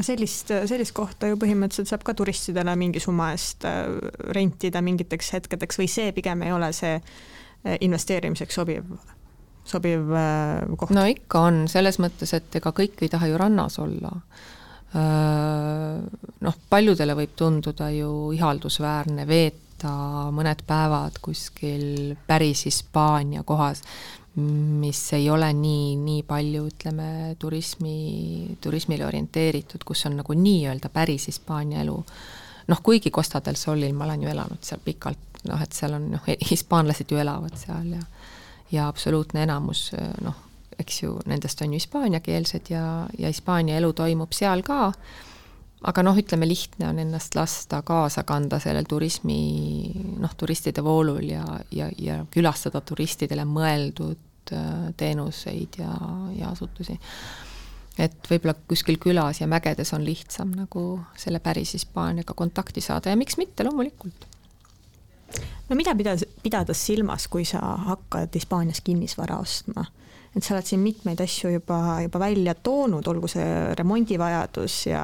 [0.00, 3.90] sellist, sellist kohta ju põhimõtteliselt saab ka turistidele mingi summa eest äh,
[4.32, 8.86] rentida mingiteks hetkedeks või see pigem ei ole see äh, investeerimiseks sobiv,
[9.64, 10.94] sobiv äh, koht?
[10.94, 14.16] no ikka on, selles mõttes, et ega kõik ei taha ju rannas olla.
[14.92, 19.92] Noh, paljudele võib tunduda ju ihaldusväärne veeta
[20.36, 23.80] mõned päevad kuskil päris Hispaania kohas
[24.34, 31.26] mis ei ole nii, nii palju, ütleme, turismi, turismile orienteeritud, kus on nagu nii-öelda päris
[31.28, 31.98] Hispaania elu.
[32.66, 36.06] noh, kuigi Costa del Solil ma olen ju elanud seal pikalt, noh, et seal on
[36.14, 38.00] noh, hispaanlased ju elavad seal ja
[38.72, 39.90] ja absoluutne enamus
[40.24, 40.38] noh,
[40.82, 42.86] eks ju, nendest on ju hispaaniakeelsed ja,
[43.18, 44.92] ja Hispaania elu toimub seal ka,
[45.88, 49.38] aga noh, ütleme lihtne on ennast lasta kaasa kanda sellel turismi,
[50.22, 55.94] noh, turistide voolul ja, ja, ja külastada turistidele mõeldud äh, teenuseid ja,
[56.38, 56.98] ja asutusi.
[57.98, 63.18] et võib-olla kuskil külas ja mägedes on lihtsam nagu selle päris Hispaaniaga kontakti saada ja
[63.18, 64.31] miks mitte, loomulikult
[65.68, 69.84] no mida pidas, pidades silmas, kui sa hakkad Hispaanias kinnisvara ostma?
[70.32, 75.02] et sa oled siin mitmeid asju juba, juba välja toonud, olgu see remondivajadus ja,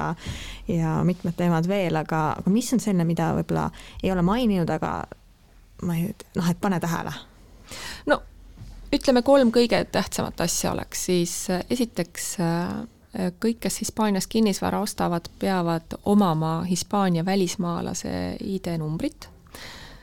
[0.67, 3.67] ja mitmed teemad veel, aga, aga mis on selline, mida võib-olla
[4.01, 4.93] ei ole maininud, aga
[5.85, 7.13] ma ei, noh, et pane tähele.
[8.09, 8.21] no
[8.93, 11.35] ütleme, kolm kõige tähtsamat asja oleks siis
[11.69, 12.31] esiteks
[13.41, 19.29] kõik, kes Hispaanias kinnisvara ostavad, peavad omama Hispaania välismaalase ID-numbrit.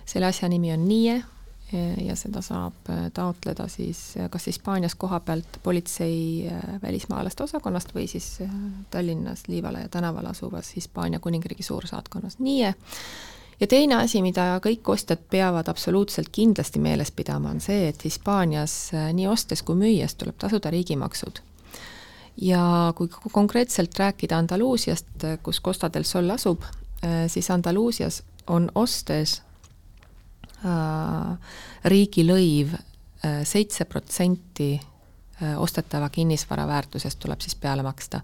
[0.06, 1.22] Selle asja nimi on NIE
[2.04, 8.06] ja seda saab äh, taotleda siis äh, kas Hispaanias kohapealt politsei äh, välismaalaste osakonnast või
[8.06, 8.38] siis
[8.90, 12.74] Tallinnas Liivalaia tänaval asuvas Hispaania kuningriigi suursaatkonnas NIE.
[13.60, 18.92] ja teine asi, mida kõik ostjad peavad absoluutselt kindlasti meeles pidama, on see, et Hispaanias
[19.12, 21.40] nii ostes kui müües tuleb tasuda riigimaksud
[22.36, 26.62] ja kui konkreetselt rääkida Andaluusiast, kus Costa del Sol asub,
[27.26, 29.40] siis Andaluusias on ostes
[31.84, 38.20] riigilõiv äh, seitse protsenti äh, ostetava kinnisvara väärtusest tuleb siis peale maksta.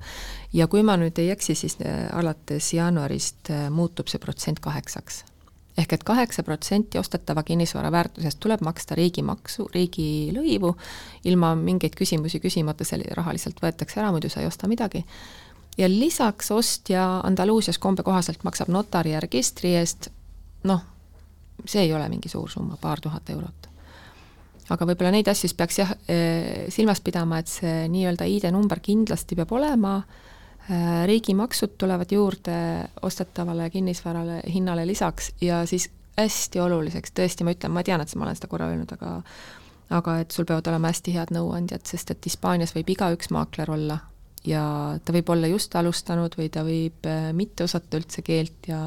[0.53, 1.77] ja kui ma nüüd ei eksi, siis
[2.13, 5.25] alates jaanuarist muutub see protsent kaheksaks.
[5.79, 10.77] ehk et kaheksa protsenti ostetava kinnisvara väärtusest tuleb maksta riigimaksu, riigilõivu,
[11.25, 15.05] ilma mingeid küsimusi küsimata, see raha lihtsalt võetakse ära, muidu sa ei osta midagi
[15.79, 20.09] ja lisaks ostja Andaluusias kombe kohaselt maksab notari ja registri eest
[20.65, 20.83] noh,
[21.65, 23.69] see ei ole mingi suur summa, paar tuhat eurot.
[24.73, 29.37] aga võib-olla neid asju siis peaks jah, eh, silmas pidama, et see nii-öelda ID-number kindlasti
[29.37, 29.97] peab olema,
[30.69, 32.55] eh, riigimaksud tulevad juurde
[33.03, 38.27] ostetavale kinnisvarale hinnale lisaks ja siis hästi oluliseks, tõesti, ma ütlen, ma tean, et ma
[38.27, 39.19] olen seda korra öelnud, aga
[39.93, 43.99] aga et sul peavad olema hästi head nõuandjad, sest et Hispaanias võib igaüks maakler olla
[44.47, 44.63] ja
[45.05, 48.81] ta võib olla just alustanud või ta võib eh, mitte osata üldse keelt ja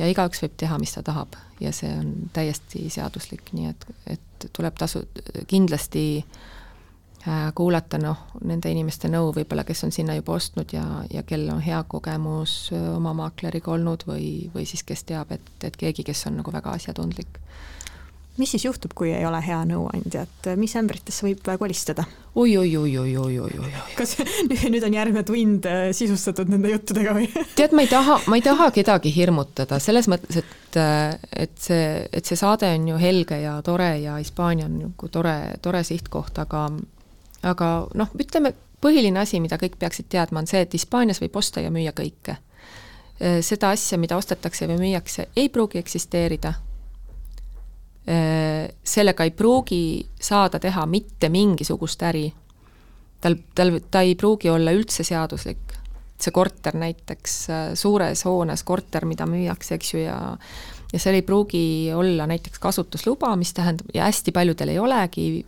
[0.00, 1.36] ja igaüks võib teha, mis ta tahab.
[1.60, 3.84] Ja see on täiesti seaduslik, nii et,
[4.16, 5.02] et tuleb tasu,
[5.50, 11.24] kindlasti äh, kuulata noh, nende inimeste nõu võib-olla, kes on sinna juba ostnud ja, ja
[11.28, 15.76] kellel on hea kogemus äh, oma maakleriga olnud või, või siis kes teab, et, et
[15.76, 17.40] keegi, kes on nagu väga asjatundlik
[18.40, 22.76] mis siis juhtub, kui ei ole hea nõuandja, et mis ämbritesse võib kolistada oi, oi,
[22.76, 23.94] oi, oi, oi, oi, oi, oi.
[23.98, 24.14] kas
[24.72, 27.26] nüüd on järgmine tund äh, sisustatud nende juttudega või?
[27.58, 32.06] tead, ma ei taha, ma ei taha kedagi hirmutada, selles mõttes, et, äh, et see,
[32.06, 36.38] et see saade on ju helge ja tore ja Hispaania on nagu tore, tore sihtkoht,
[36.44, 36.68] aga
[37.50, 41.64] aga noh, ütleme, põhiline asi, mida kõik peaksid teadma, on see, et Hispaanias võib osta
[41.64, 42.38] ja müüa kõike.
[43.18, 46.69] Äh, seda asja, mida ostetakse või müüakse, ei pruugi eksisteerida Äh,
[48.10, 52.32] sellega ei pruugi saada teha mitte mingisugust äri.
[53.20, 55.76] tal, tal, ta ei pruugi olla üldse seaduslik.
[56.20, 60.36] see korter näiteks, äh, suures hoones korter, mida müüakse, eks ju, ja
[60.92, 65.46] ja seal ei pruugi olla näiteks kasutusluba, mis tähendab, ja hästi paljudel ei olegi,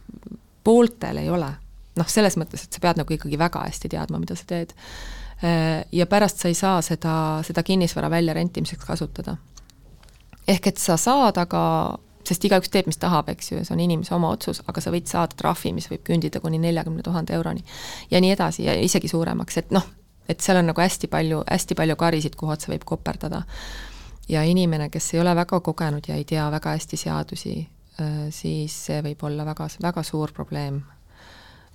[0.64, 1.51] pooltel ei ole.
[1.96, 4.70] noh, selles mõttes, et sa pead nagu ikkagi väga hästi teadma, mida sa teed.
[5.44, 9.37] Äh, ja pärast sa ei saa seda, seda kinnisvara väljarentimiseks kasutada.
[10.48, 13.82] ehk et sa saad, aga sest igaüks teeb, mis tahab, eks ju, ja see on
[13.85, 17.64] inimese oma otsus, aga sa võid saada trahvi, mis võib kündida kuni neljakümne tuhande euroni.
[18.11, 19.87] ja nii edasi ja isegi suuremaks, et noh,
[20.28, 23.42] et seal on nagu hästi palju, hästi palju karisid, kuhu otsa võib koperdada.
[24.28, 27.56] ja inimene, kes ei ole väga kogenud ja ei tea väga hästi seadusi,
[28.00, 30.82] äh, siis see võib olla väga, väga suur probleem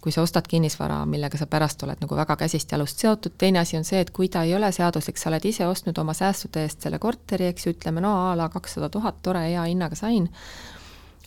[0.02, 3.78] kui sa ostad kinnisvara, millega sa pärast oled nagu väga käsist jalust seotud, teine asi
[3.80, 6.86] on see, et kui ta ei ole seaduslik, sa oled ise ostnud oma säästude eest
[6.86, 10.30] selle korteri, eks ju, ütleme no a la kakssada tuhat, tore, hea hinnaga sain,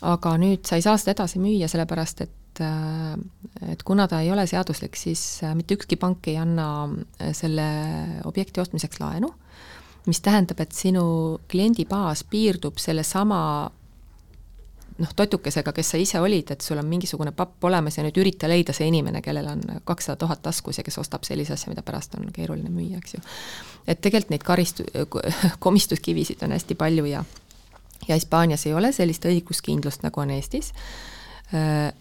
[0.06, 3.18] aga nüüd sa ei saa seda edasi müüa, sellepärast et äh,
[3.72, 7.66] et kuna ta ei ole seaduslik, siis äh, mitte ükski pank ei anna äh, selle
[8.24, 9.34] objekti ostmiseks laenu,
[10.06, 11.04] mis tähendab, et sinu
[11.50, 13.42] kliendibaas piirdub sellesama
[15.00, 18.48] noh, totukesega, kes sa ise olid, et sul on mingisugune papp olemas ja nüüd ürita
[18.50, 22.16] leida see inimene, kellel on kakssada tuhat taskus ja kes ostab sellise asja, mida pärast
[22.18, 23.22] on keeruline müüa, eks ju.
[23.86, 24.88] et tegelikult neid karistu-,
[25.66, 27.24] komistuskivisid on hästi palju ja
[28.08, 30.70] ja Hispaanias ei ole sellist õiguskindlust, nagu on Eestis,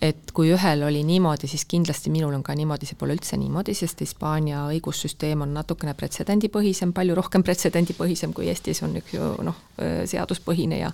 [0.01, 3.73] et kui ühel oli niimoodi, siis kindlasti minul on ka niimoodi, see pole üldse niimoodi,
[3.75, 9.57] sest Hispaania õigussüsteem on natukene pretsedendipõhisem, palju rohkem pretsedendipõhisem kui Eestis on üks ju noh,
[10.07, 10.93] seaduspõhine ja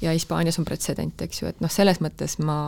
[0.00, 2.58] ja Hispaanias on pretsedent, eks ju, et noh, selles mõttes ma,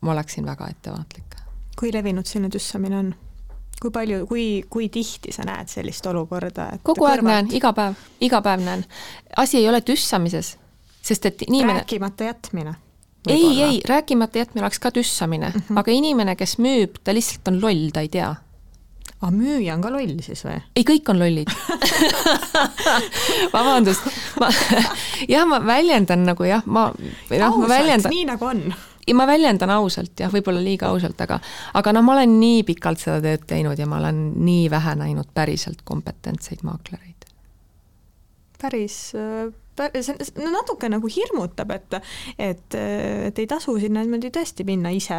[0.00, 1.36] ma oleksin väga ettevaatlik.
[1.78, 3.14] kui levinud selline tüssamine on?
[3.82, 7.32] kui palju, kui, kui tihti sa näed sellist olukorda, et kogu aeg kõrvalt...
[7.32, 8.84] näen, iga päev, iga päev näen.
[9.36, 10.54] asi ei ole tüssamises,
[11.02, 12.74] sest et inimene rääkimata jätmine?
[13.28, 15.78] ei, ei, rääkimata jätmine oleks ka tüssamine mm, -hmm.
[15.80, 18.34] aga inimene, kes müüb, ta lihtsalt on loll, ta ei tea
[19.24, 20.58] aga müüja on ka loll siis või?
[20.76, 21.52] ei, kõik on lollid
[23.54, 24.08] vabandust,
[24.40, 24.50] ma
[25.30, 28.66] jah, ma väljendan nagu jah, ma noh, ma väljendan nii nagu on
[29.06, 31.40] ja ma väljendan ausalt jah, võib-olla liiga ausalt, aga
[31.76, 35.32] aga noh, ma olen nii pikalt seda tööd teinud ja ma olen nii vähe näinud
[35.34, 37.28] päriselt kompetentseid maaklereid.
[38.60, 38.98] päris
[39.76, 41.96] see no natuke nagu hirmutab, et,
[42.38, 42.76] et,
[43.28, 45.18] et ei tasu sinna niimoodi tõesti minna ise,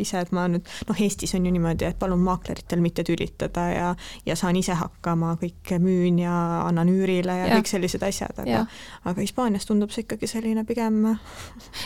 [0.00, 3.90] ise, et ma nüüd noh, Eestis on ju niimoodi, et palun maakleritel mitte tülitada ja,
[4.26, 6.34] ja saan ise hakkama, kõike müün ja
[6.66, 7.58] annan üürile ja, ja.
[7.60, 8.64] kõik sellised asjad, aga,
[9.04, 11.04] aga Hispaanias tundub see ikkagi selline pigem.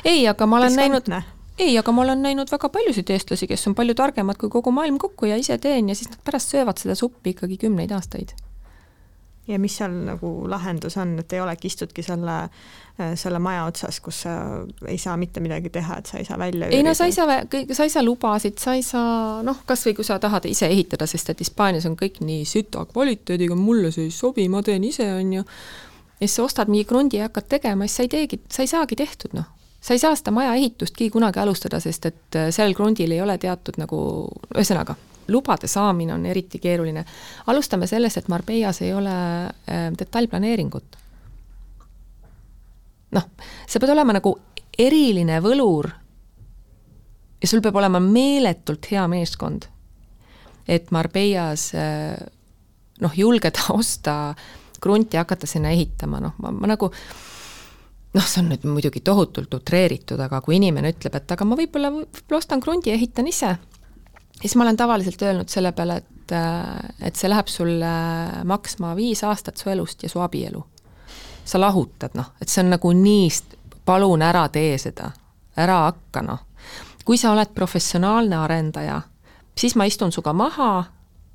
[0.05, 1.11] ei, aga ma olen näinud
[1.59, 4.99] ei, aga ma olen näinud väga paljusid eestlasi, kes on palju targemad kui kogu maailm
[5.03, 8.37] kokku ja ise teen ja siis nad pärast söövad seda suppi ikkagi kümneid aastaid
[9.49, 12.37] ja mis seal nagu lahendus on, et ei olegi, istudki selle,
[13.19, 14.35] selle maja otsas, kus sa
[14.89, 17.41] ei saa mitte midagi teha, et sa ei saa välja ei no sa ei saa,
[17.73, 21.07] sa ei saa lubasid, sa ei saa noh, kas või kui sa tahad ise ehitada,
[21.07, 25.09] sest et Hispaanias on kõik nii süta kvaliteediga, mulle see ei sobi, ma teen ise,
[25.15, 28.41] on ju, ja siis sa ostad mingi krundi ja hakkad tegema, siis sa ei teegi,
[28.51, 29.53] sa ei saagi tehtud, noh.
[29.87, 33.77] Sa ei saa seda maja ehitustki kunagi alustada, sest et sellel krundil ei ole teatud
[33.79, 33.99] nagu,
[34.57, 34.97] ühesõnaga,
[35.29, 37.05] lubade saamine on eriti keeruline.
[37.47, 39.15] alustame sellest, et Marbeias ei ole
[39.47, 40.97] äh, detailplaneeringut.
[43.11, 43.29] noh,
[43.67, 44.35] sa pead olema nagu
[44.79, 45.91] eriline võlur
[47.41, 49.69] ja sul peab olema meeletult hea meeskond,
[50.69, 52.17] et Marbeias äh,
[53.01, 54.35] noh, julgeda osta
[54.81, 56.91] krunti ja hakata sinna ehitama, noh, ma, ma nagu
[58.17, 61.93] noh, see on nüüd muidugi tohutult utreeritud, aga kui inimene ütleb, et aga ma võib-olla,
[61.93, 63.57] võib-olla ostan krundi ja ehitan ise,
[64.41, 66.35] siis ma olen tavaliselt öelnud selle peale, et,
[67.01, 67.93] et see läheb sulle
[68.45, 70.65] maksma viis aastat su elust ja su abielu.
[71.47, 73.29] sa lahutad, noh, et see on nagu nii,
[73.87, 75.13] palun ära tee seda,
[75.57, 76.41] ära hakka, noh.
[77.05, 79.01] kui sa oled professionaalne arendaja,
[79.59, 80.85] siis ma istun sinuga maha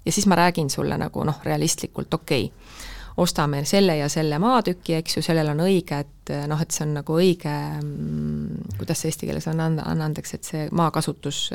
[0.05, 4.95] ja siis ma räägin sulle nagu noh, realistlikult, okei okay., ostame selle ja selle maatüki,
[4.99, 9.11] eks ju, sellel on õige, et noh, et see on nagu õige, mm, kuidas see
[9.11, 11.49] eesti keeles on, anna, anna andeks, et see maakasutus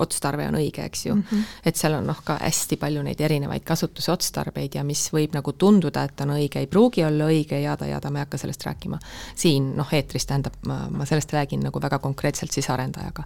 [0.00, 1.24] otstarve on õige, eks ju mm.
[1.30, 1.56] -hmm.
[1.64, 6.04] et seal on noh, ka hästi palju neid erinevaid kasutusotstarbeid ja mis võib nagu tunduda,
[6.04, 8.98] et on õige, ei pruugi olla õige, jada-jada, ma ei hakka sellest rääkima.
[9.34, 13.24] siin noh, eetris tähendab, ma, ma sellest räägin nagu väga konkreetselt siis arendajaga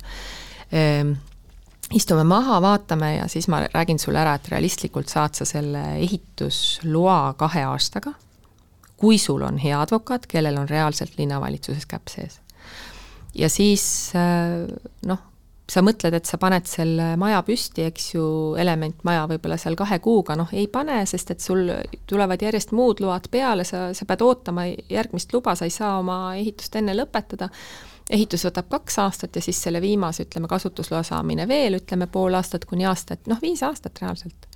[0.72, 1.14] ehm,
[1.92, 7.34] istume maha, vaatame ja siis ma räägin sulle ära, et realistlikult saad sa selle ehitusloa
[7.38, 8.14] kahe aastaga,
[8.96, 12.40] kui sul on hea advokaat, kellel on reaalselt linnavalitsuses käpp sees.
[13.34, 14.12] ja siis
[15.06, 15.22] noh,
[15.70, 18.24] sa mõtled, et sa paned selle maja püsti, eks ju,
[18.61, 21.70] elementmaja võib-olla seal kahe kuuga, noh ei pane, sest et sul
[22.11, 26.18] tulevad järjest muud load peale, sa, sa pead ootama järgmist luba, sa ei saa oma
[26.37, 27.48] ehitust enne lõpetada.
[28.11, 32.64] ehitus võtab kaks aastat ja siis selle viimase, ütleme, kasutusloa saamine veel, ütleme pool aastat
[32.68, 34.46] kuni aasta, et noh, viis aastat reaalselt.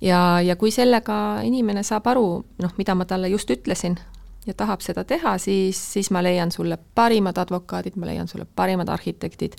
[0.00, 4.00] ja, ja kui sellega inimene saab aru, noh, mida ma talle just ütlesin,
[4.46, 8.88] ja tahab seda teha, siis, siis ma leian sulle parimad advokaadid, ma leian sulle parimad
[8.88, 9.54] arhitektid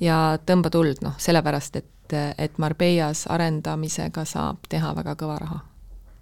[0.00, 5.60] ja tõmba tuld, noh, sellepärast et, et Marbellas arendamisega saab teha väga kõva raha,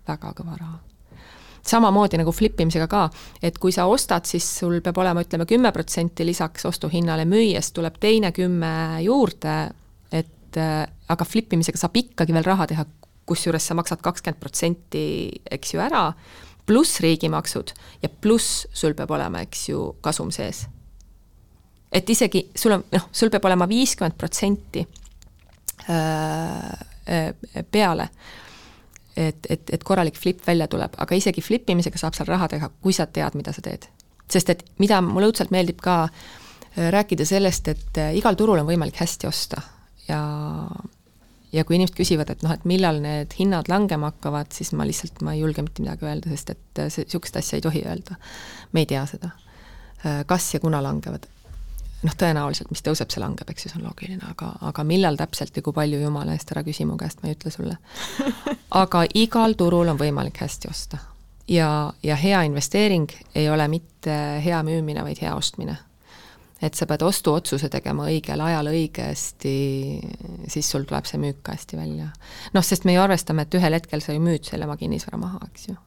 [0.08, 0.80] väga kõva raha.
[1.64, 3.06] Samamoodi nagu flip imisega ka,
[3.42, 7.96] et kui sa ostad, siis sul peab olema, ütleme, kümme protsenti lisaks ostuhinnale, müües tuleb
[8.00, 9.56] teine kümme juurde,
[10.12, 12.84] et aga flip imisega saab ikkagi veel raha teha,
[13.24, 15.06] kusjuures sa maksad kakskümmend protsenti,
[15.56, 16.10] eks ju, ära,
[16.68, 17.72] pluss riigimaksud
[18.04, 20.66] ja pluss sul peab olema, eks ju, kasum sees
[21.92, 24.84] et isegi sul on, noh, sul peab olema viiskümmend protsenti
[25.90, 26.70] äh,
[27.08, 28.08] äh, peale,
[29.16, 32.70] et, et, et korralik flip välja tuleb, aga isegi flip imisega saab seal raha teha,
[32.82, 33.86] kui sa tead, mida sa teed.
[34.30, 38.98] sest et mida mulle õudselt meeldib ka äh, rääkida sellest, et igal turul on võimalik
[38.98, 39.62] hästi osta
[40.08, 40.20] ja
[41.54, 45.20] ja kui inimesed küsivad, et noh, et millal need hinnad langema hakkavad, siis ma lihtsalt,
[45.22, 48.16] ma ei julge mitte midagi öelda, sest et niisugust asja ei tohi öelda.
[48.72, 49.30] me ei tea seda.
[50.26, 51.28] kas ja kuna langevad
[52.04, 55.56] noh, tõenäoliselt, mis tõuseb, see langeb, eks ju, see on loogiline, aga, aga millal täpselt
[55.56, 57.78] ja kui palju, jumala eest, ära küsi mu käest, ma ei ütle sulle.
[58.82, 61.00] aga igal turul on võimalik hästi osta.
[61.48, 64.14] ja, ja hea investeering ei ole mitte
[64.44, 65.76] hea müümine, vaid hea ostmine.
[66.64, 69.56] et sa pead ostuotsuse tegema õigel ajal õigesti,
[70.48, 72.12] siis sul tuleb see müük ka hästi välja.
[72.52, 75.40] noh, sest me ju arvestame, et ühel hetkel sa ju müüd selle oma kinnisvara maha,
[75.52, 75.80] eks ju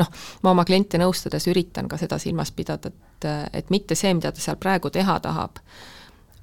[0.00, 0.10] noh,
[0.42, 4.42] ma oma kliente nõustades üritan ka seda silmas pidada, et, et mitte see, mida ta
[4.42, 5.60] seal praegu teha tahab,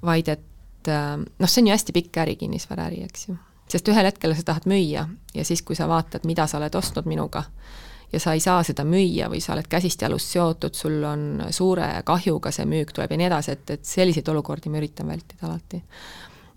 [0.02, 3.36] vaid et noh, see on ju hästi pikk äri, kinnisvaraäri, eks ju.
[3.72, 7.06] sest ühel hetkel sa tahad müüa ja siis, kui sa vaatad, mida sa oled ostnud
[7.08, 7.44] minuga,
[8.12, 11.88] ja sa ei saa seda müüa või sa oled käsist jalust seotud, sul on suure
[12.04, 15.82] kahjuga see müük tuleb ja nii edasi, et, et selliseid olukordi ma üritan vältida alati.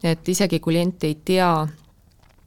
[0.04, 1.52] et isegi kui klient ei tea,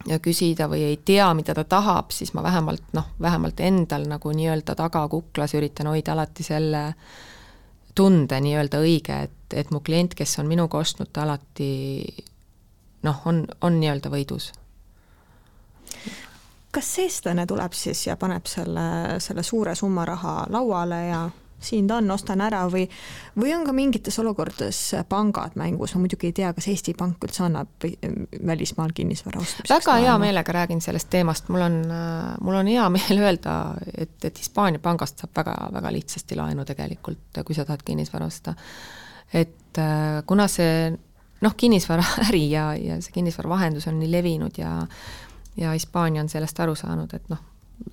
[0.08, 4.32] ja küsida või ei tea, mida ta tahab, siis ma vähemalt noh, vähemalt endal nagu
[4.32, 6.82] nii-öelda tagakuklas üritan hoida alati selle
[7.94, 11.72] tunde nii-öelda õige, et, et mu klient, kes on minuga ostnud, ta alati
[13.02, 14.52] noh, on, on nii-öelda võidus.
[16.72, 21.22] kas eestlane tuleb siis ja paneb selle, selle suure summa raha lauale ja
[21.60, 22.84] siin ta on, ostan ära või,
[23.38, 27.44] või on ka mingites olukordades pangad mängus, ma muidugi ei tea, kas Eesti Pank üldse
[27.46, 27.86] annab
[28.46, 29.72] välismaal kinnisvara ostmiseks.
[29.72, 31.80] väga hea meelega räägin sellest teemast, mul on,
[32.44, 33.58] mul on hea meel öelda,
[33.94, 38.54] et, et Hispaania pangast saab väga-väga lihtsasti laenu tegelikult, kui sa tahad kinnisvara osta.
[39.32, 39.82] et
[40.26, 40.90] kuna see
[41.40, 44.74] noh, kinnisvaraäri ja, ja see kinnisvaravahendus on nii levinud ja
[45.58, 47.40] ja Hispaania on sellest aru saanud, et noh,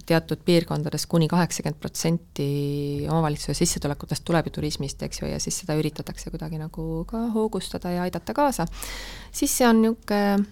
[0.06, 2.48] teatud piirkondades kuni kaheksakümmend protsenti
[3.10, 7.94] omavalitsuse sissetulekutest tuleb ju turismist, eks ju, ja siis seda üritatakse kuidagi nagu ka hoogustada
[7.94, 8.68] ja aidata kaasa,
[9.32, 10.46] siis see on niisugune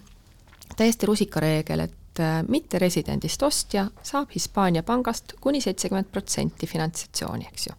[0.76, 7.76] täiesti rusikareegel, et äh, mitteresidendist ostja saab Hispaania pangast kuni seitsekümmend protsenti finantsatsiooni, eks ju.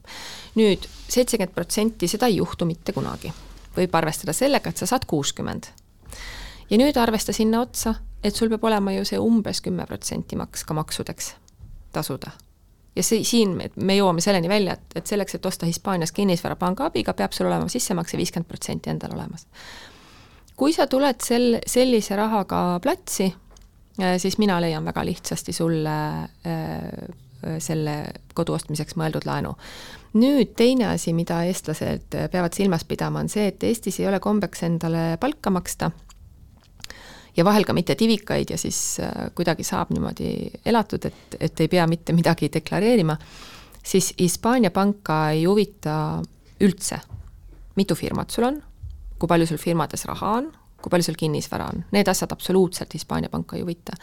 [0.62, 3.34] nüüd seitsekümmend protsenti, seda ei juhtu mitte kunagi.
[3.76, 5.72] võib arvestada sellega, et sa saad kuuskümmend.
[6.70, 10.64] ja nüüd arvesta sinna otsa, et sul peab olema ju see umbes kümme protsenti maks
[10.64, 11.34] ka maksudeks
[11.96, 12.32] tasuda.
[12.96, 16.56] ja see, siin me, me jõuame selleni välja, et, et selleks, et osta Hispaanias kinnisvara
[16.56, 19.48] panga abiga, peab sul olema sissemakse viiskümmend protsenti endal olemas.
[20.56, 23.28] kui sa tuled sel, sellise rahaga platsi,
[24.02, 27.14] äh, siis mina leian väga lihtsasti sulle äh,
[27.60, 27.96] selle
[28.34, 29.54] kodu ostmiseks mõeldud laenu.
[30.16, 34.64] nüüd teine asi, mida eestlased peavad silmas pidama, on see, et Eestis ei ole kombeks
[34.64, 35.92] endale palka maksta
[37.38, 41.72] ja vahel ka mitte divikaid ja siis äh, kuidagi saab niimoodi elatud, et, et ei
[41.72, 43.18] pea mitte midagi deklareerima,
[43.84, 46.22] siis Hispaania panka ei huvita
[46.64, 47.00] üldse,
[47.76, 48.62] mitu firmat sul on,
[49.20, 50.50] kui palju sul firmades raha on,
[50.82, 53.98] kui palju sul kinnisvara on, need asjad absoluutselt Hispaania panka ei huvita.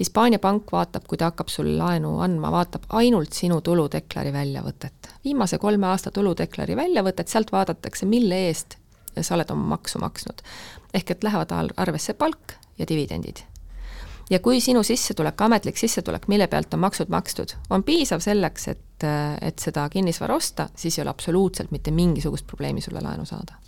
[0.00, 5.10] Hispaania pank vaatab, kui ta hakkab sulle laenu andma, vaatab ainult sinu tuludeklari väljavõtet.
[5.24, 8.78] viimase kolme aasta tuludeklari väljavõtet, sealt vaadatakse, mille eest
[9.20, 10.40] sa oled oma maksu maksnud.
[10.94, 13.44] ehk et lähevad arvesse palk ja dividendid.
[14.30, 19.06] Ja kui sinu sissetulek, ametlik sissetulek, mille pealt on maksud makstud, on piisav selleks, et,
[19.42, 23.58] et seda kinnisvara osta, siis ei ole absoluutselt mitte mingisugust probleemi sulle laenu saada.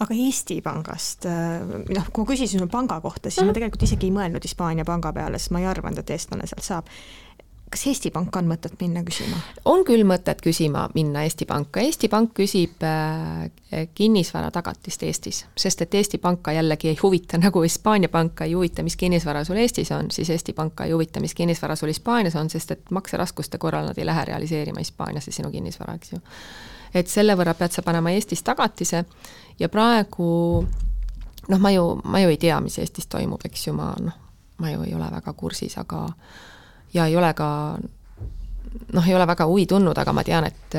[0.00, 3.50] Aga Eesti Pangast, noh, kui ma küsisin panga kohta, siis mm -hmm.
[3.50, 6.64] ma tegelikult isegi ei mõelnud Hispaania panga peale, sest ma ei arvanud, et eestlane sealt
[6.64, 6.86] saab
[7.70, 9.38] kas Eesti Panka on mõtet minna küsima?
[9.70, 15.84] on küll mõtet küsima minna Eesti Panka, Eesti Pank küsib äh, kinnisvara tagatist Eestis, sest
[15.86, 19.92] et Eesti Panka jällegi ei huvita, nagu Hispaania panka ei huvita, mis kinnisvara sul Eestis
[19.94, 23.86] on, siis Eesti Panka ei huvita, mis kinnisvara sul Hispaanias on, sest et makseraskuste korral
[23.86, 26.22] nad ei lähe realiseerima Hispaaniasse sinu kinnisvara, eks ju.
[26.94, 29.04] et selle võrra pead sa panema Eestis tagatise
[29.58, 30.30] ja praegu
[31.48, 34.22] noh, ma ju, ma ju ei tea, mis Eestis toimub, eks ju, ma noh,
[34.58, 36.08] ma ju ei ole väga kursis, aga
[36.94, 37.50] ja ei ole ka
[38.92, 40.76] noh, ei ole väga huvi tundnud, aga ma tean, et,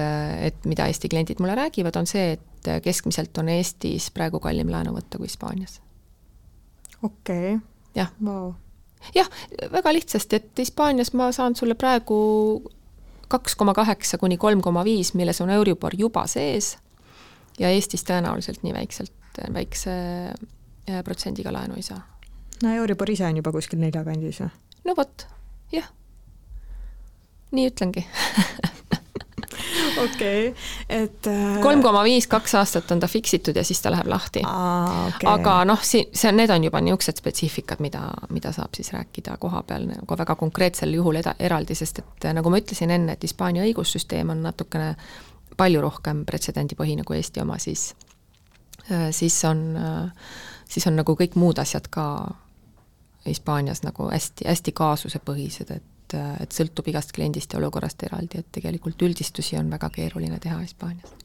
[0.47, 4.93] et mida Eesti kliendid mulle räägivad, on see, et keskmiselt on Eestis praegu kallim laenu
[4.95, 5.80] võtta kui Hispaanias.
[7.01, 7.57] okei okay..
[7.97, 8.53] jah wow..
[9.16, 9.30] jah,
[9.74, 12.20] väga lihtsasti, et Hispaanias ma saan sulle praegu
[13.32, 16.76] kaks koma kaheksa kuni kolm koma viis, milles on Euribor juba sees
[17.59, 19.14] ja Eestis tõenäoliselt nii väikselt,
[19.53, 19.93] väikse
[20.32, 22.01] äh, protsendiga laenu ei saa.
[22.64, 24.53] no Euribor ise on juba kuskil nelja kandis või?
[24.86, 25.28] no vot,
[25.72, 25.89] jah
[27.52, 28.06] nii ütlengi
[29.97, 30.54] okei okay,,
[30.89, 34.08] et äh, kolm koma viis, kaks aastat on ta fix itud ja siis ta läheb
[34.12, 34.43] lahti.
[34.43, 35.28] Okay.
[35.30, 39.64] aga noh, siin, see, need on juba niisugused spetsiifikad, mida, mida saab siis rääkida koha
[39.68, 43.66] peal nagu väga konkreetsel juhul eda-, eraldi, sest et nagu ma ütlesin enne, et Hispaania
[43.68, 44.93] õigussüsteem on natukene
[45.60, 47.91] palju rohkem pretsedendipõhine kui Eesti oma, siis
[48.89, 50.32] äh, siis on, äh,
[50.70, 52.06] siis on nagu kõik muud asjad ka
[53.28, 58.51] Hispaanias nagu hästi, hästi kaasusepõhised, et et, et sõltub igast kliendist ja olukorrast eraldi, et
[58.51, 61.18] tegelikult üldistusi on väga keeruline teha Hispaanias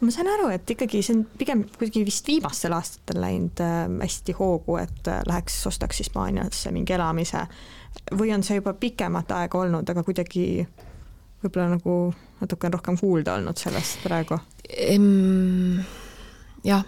[0.00, 4.34] ma saan aru, et ikkagi see on pigem kuidagi vist viimastel aastatel läinud äh, hästi
[4.38, 7.44] hoogu, et äh, läheks, ostaks Hispaaniasse mingi elamise
[8.18, 10.46] või on see juba pikemat aega olnud, aga kuidagi
[11.44, 11.96] võib-olla nagu
[12.40, 14.40] natuke on rohkem kuulda olnud sellest praegu?
[16.64, 16.84] jah,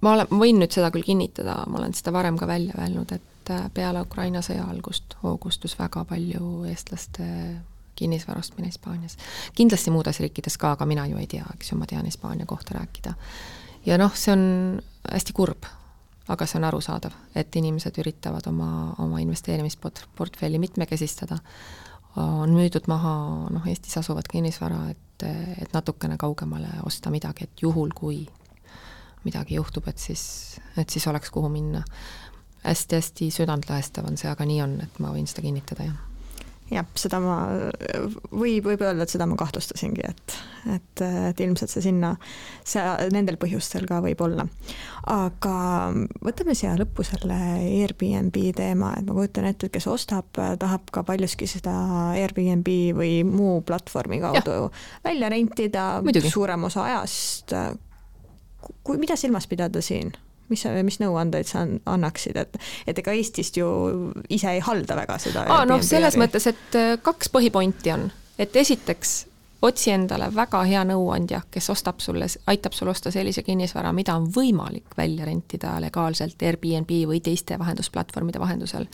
[0.00, 3.12] ma olen, ma võin nüüd seda küll kinnitada, ma olen seda varem ka välja öelnud,
[3.16, 7.26] et äh, peale Ukraina sõja algust hoogustus väga palju eestlaste
[8.00, 9.16] kinnisvara ostmine Hispaanias.
[9.54, 12.78] kindlasti muudes riikides ka, aga mina ju ei tea, eks ju, ma tean Hispaania kohta
[12.78, 13.14] rääkida.
[13.86, 14.44] ja noh, see on
[15.12, 15.68] hästi kurb,
[16.28, 21.38] aga see on arusaadav, et inimesed üritavad oma, oma investeerimisportfelli mitmekesistada,
[22.16, 23.14] on müüdud maha
[23.52, 25.28] noh, Eestis asuvat kinnisvara, et,
[25.62, 28.24] et natukene kaugemale osta midagi, et juhul, kui
[29.24, 30.22] midagi juhtub, et siis,
[30.80, 31.84] et siis oleks, kuhu minna
[32.64, 36.06] hästi-hästi südantlõhestav on see, aga nii on, et ma võin seda kinnitada, jah
[36.70, 37.36] jah, seda ma,
[38.30, 40.36] võib, võib öelda, et seda ma kahtlustasingi, et,
[40.76, 42.12] et, et ilmselt see sinna,
[42.66, 42.82] see
[43.14, 44.46] nendel põhjustel ka võib olla.
[45.10, 45.54] aga
[46.22, 51.04] võtame siia lõppu selle Airbnb teema, et ma kujutan ette, et kes ostab, tahab ka
[51.06, 51.74] paljuski seda
[52.14, 54.72] Airbnb või muu platvormi kaudu ja.
[55.04, 55.92] välja rentida,
[56.30, 57.56] suurem osa ajast.
[58.84, 60.12] Kui, mida silmas pidada siin?
[60.50, 62.56] mis mis nõuandeid sa annaksid, et,
[62.90, 63.68] et ega Eestist ju
[64.28, 65.44] ise ei halda väga seda.
[65.46, 68.08] aa, noh, selles mõttes, et äh, kaks põhipointi on,
[68.38, 69.12] et esiteks
[69.62, 74.30] otsi endale väga hea nõuandja, kes ostab sulle, aitab sul osta sellise kinnisvara, mida on
[74.34, 78.88] võimalik välja rentida legaalselt Airbnb või teiste vahendusplatvormide vahendusel.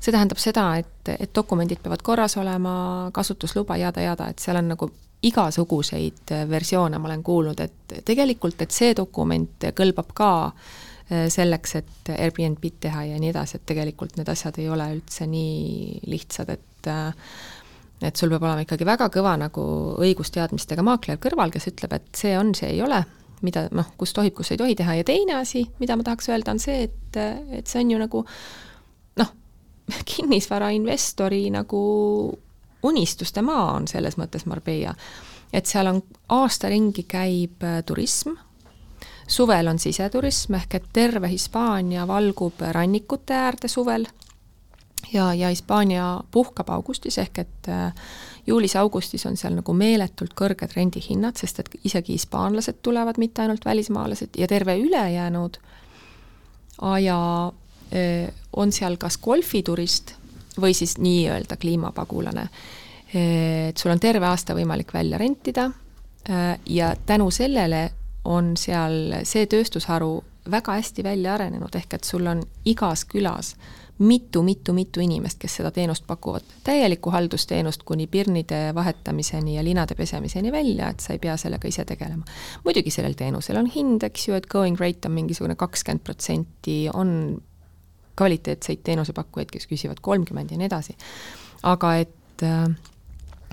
[0.00, 4.90] see tähendab seda, et, et dokumendid peavad korras olema, kasutusluba jada-jada, et seal on nagu
[5.30, 11.76] igasuguseid äh, versioone ma olen kuulnud, et tegelikult, et see dokument kõlbab ka äh, selleks,
[11.80, 16.54] et Airbnb-d teha ja nii edasi, et tegelikult need asjad ei ole üldse nii lihtsad,
[16.56, 17.12] et äh,
[18.04, 19.62] et sul peab olema ikkagi väga kõva nagu
[20.04, 23.00] õigusteadmistega maakler kõrval, kes ütleb, et see on, see ei ole,
[23.46, 26.52] mida noh, kus tohib, kus ei tohi teha ja teine asi, mida ma tahaks öelda,
[26.52, 27.20] on see, et,
[27.56, 28.24] et see on ju nagu
[29.22, 29.30] noh,
[30.12, 31.82] kinnisvarainvestori nagu
[32.82, 34.94] unistuste maa on selles mõttes Marbella.
[35.52, 38.34] et seal on aasta ringi käib äh, turism,
[39.26, 44.06] suvel on siseturism, ehk et terve Hispaania valgub rannikute äärde suvel
[45.12, 47.92] ja, ja Hispaania puhkab augustis, ehk et äh,
[48.46, 54.38] juulis-augustis on seal nagu meeletult kõrged rendihinnad, sest et isegi hispaanlased tulevad, mitte ainult välismaalased,
[54.38, 55.58] ja terve ülejäänud
[56.82, 60.16] aja äh, on seal kas golfiturist
[60.60, 62.48] või siis nii-öelda kliimapagulane.
[63.14, 65.70] et sul on terve aasta võimalik välja rentida
[66.30, 67.90] äh, ja tänu sellele
[68.24, 73.54] on seal see tööstusharu väga hästi välja arenenud, ehk et sul on igas külas
[73.98, 76.42] mitu-mitu-mitu inimest, kes seda teenust pakuvad.
[76.64, 81.84] täielikku haldusteenust kuni pirnide vahetamiseni ja linade pesemiseni välja, et sa ei pea sellega ise
[81.84, 82.24] tegelema.
[82.64, 87.40] muidugi sellel teenusel on hind, eks ju, et going rate on mingisugune kakskümmend protsenti, on
[88.16, 90.96] kvaliteetseid teenusepakkujaid, kes küsivad kolmkümmend ja nii edasi.
[91.62, 92.44] aga et,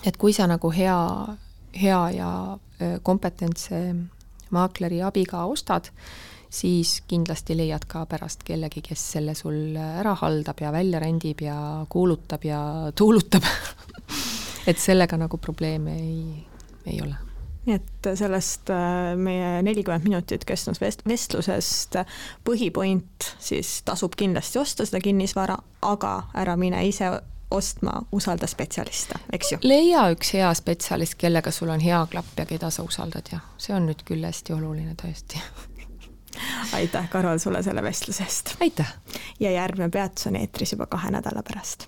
[0.05, 0.99] et kui sa nagu hea,
[1.81, 2.29] hea ja
[3.03, 3.79] kompetentse
[4.53, 5.89] maakleri abiga ostad,
[6.53, 11.57] siis kindlasti leiad ka pärast kellegi, kes selle sul ära haldab ja välja rendib ja
[11.89, 12.61] kuulutab ja
[12.99, 13.47] tuulutab
[14.67, 16.25] et sellega nagu probleeme ei,
[16.85, 17.32] ei ole
[17.65, 21.99] nii et sellest äh, meie nelikümmend minutit kestnud vest-, vestlusest
[22.47, 27.11] põhipoint siis tasub kindlasti osta seda kinnisvara, aga ära mine ise
[27.53, 29.59] ostma, usalda spetsialiste, eks ju?
[29.63, 33.75] leia üks hea spetsialist, kellega sul on hea klapp ja keda sa usaldad ja see
[33.77, 35.41] on nüüd küll hästi oluline tõesti
[36.79, 38.55] aitäh, Karol, sulle selle vestluse eest!
[38.61, 38.95] aitäh!
[39.39, 41.87] ja järgmine peatus on eetris juba kahe nädala pärast.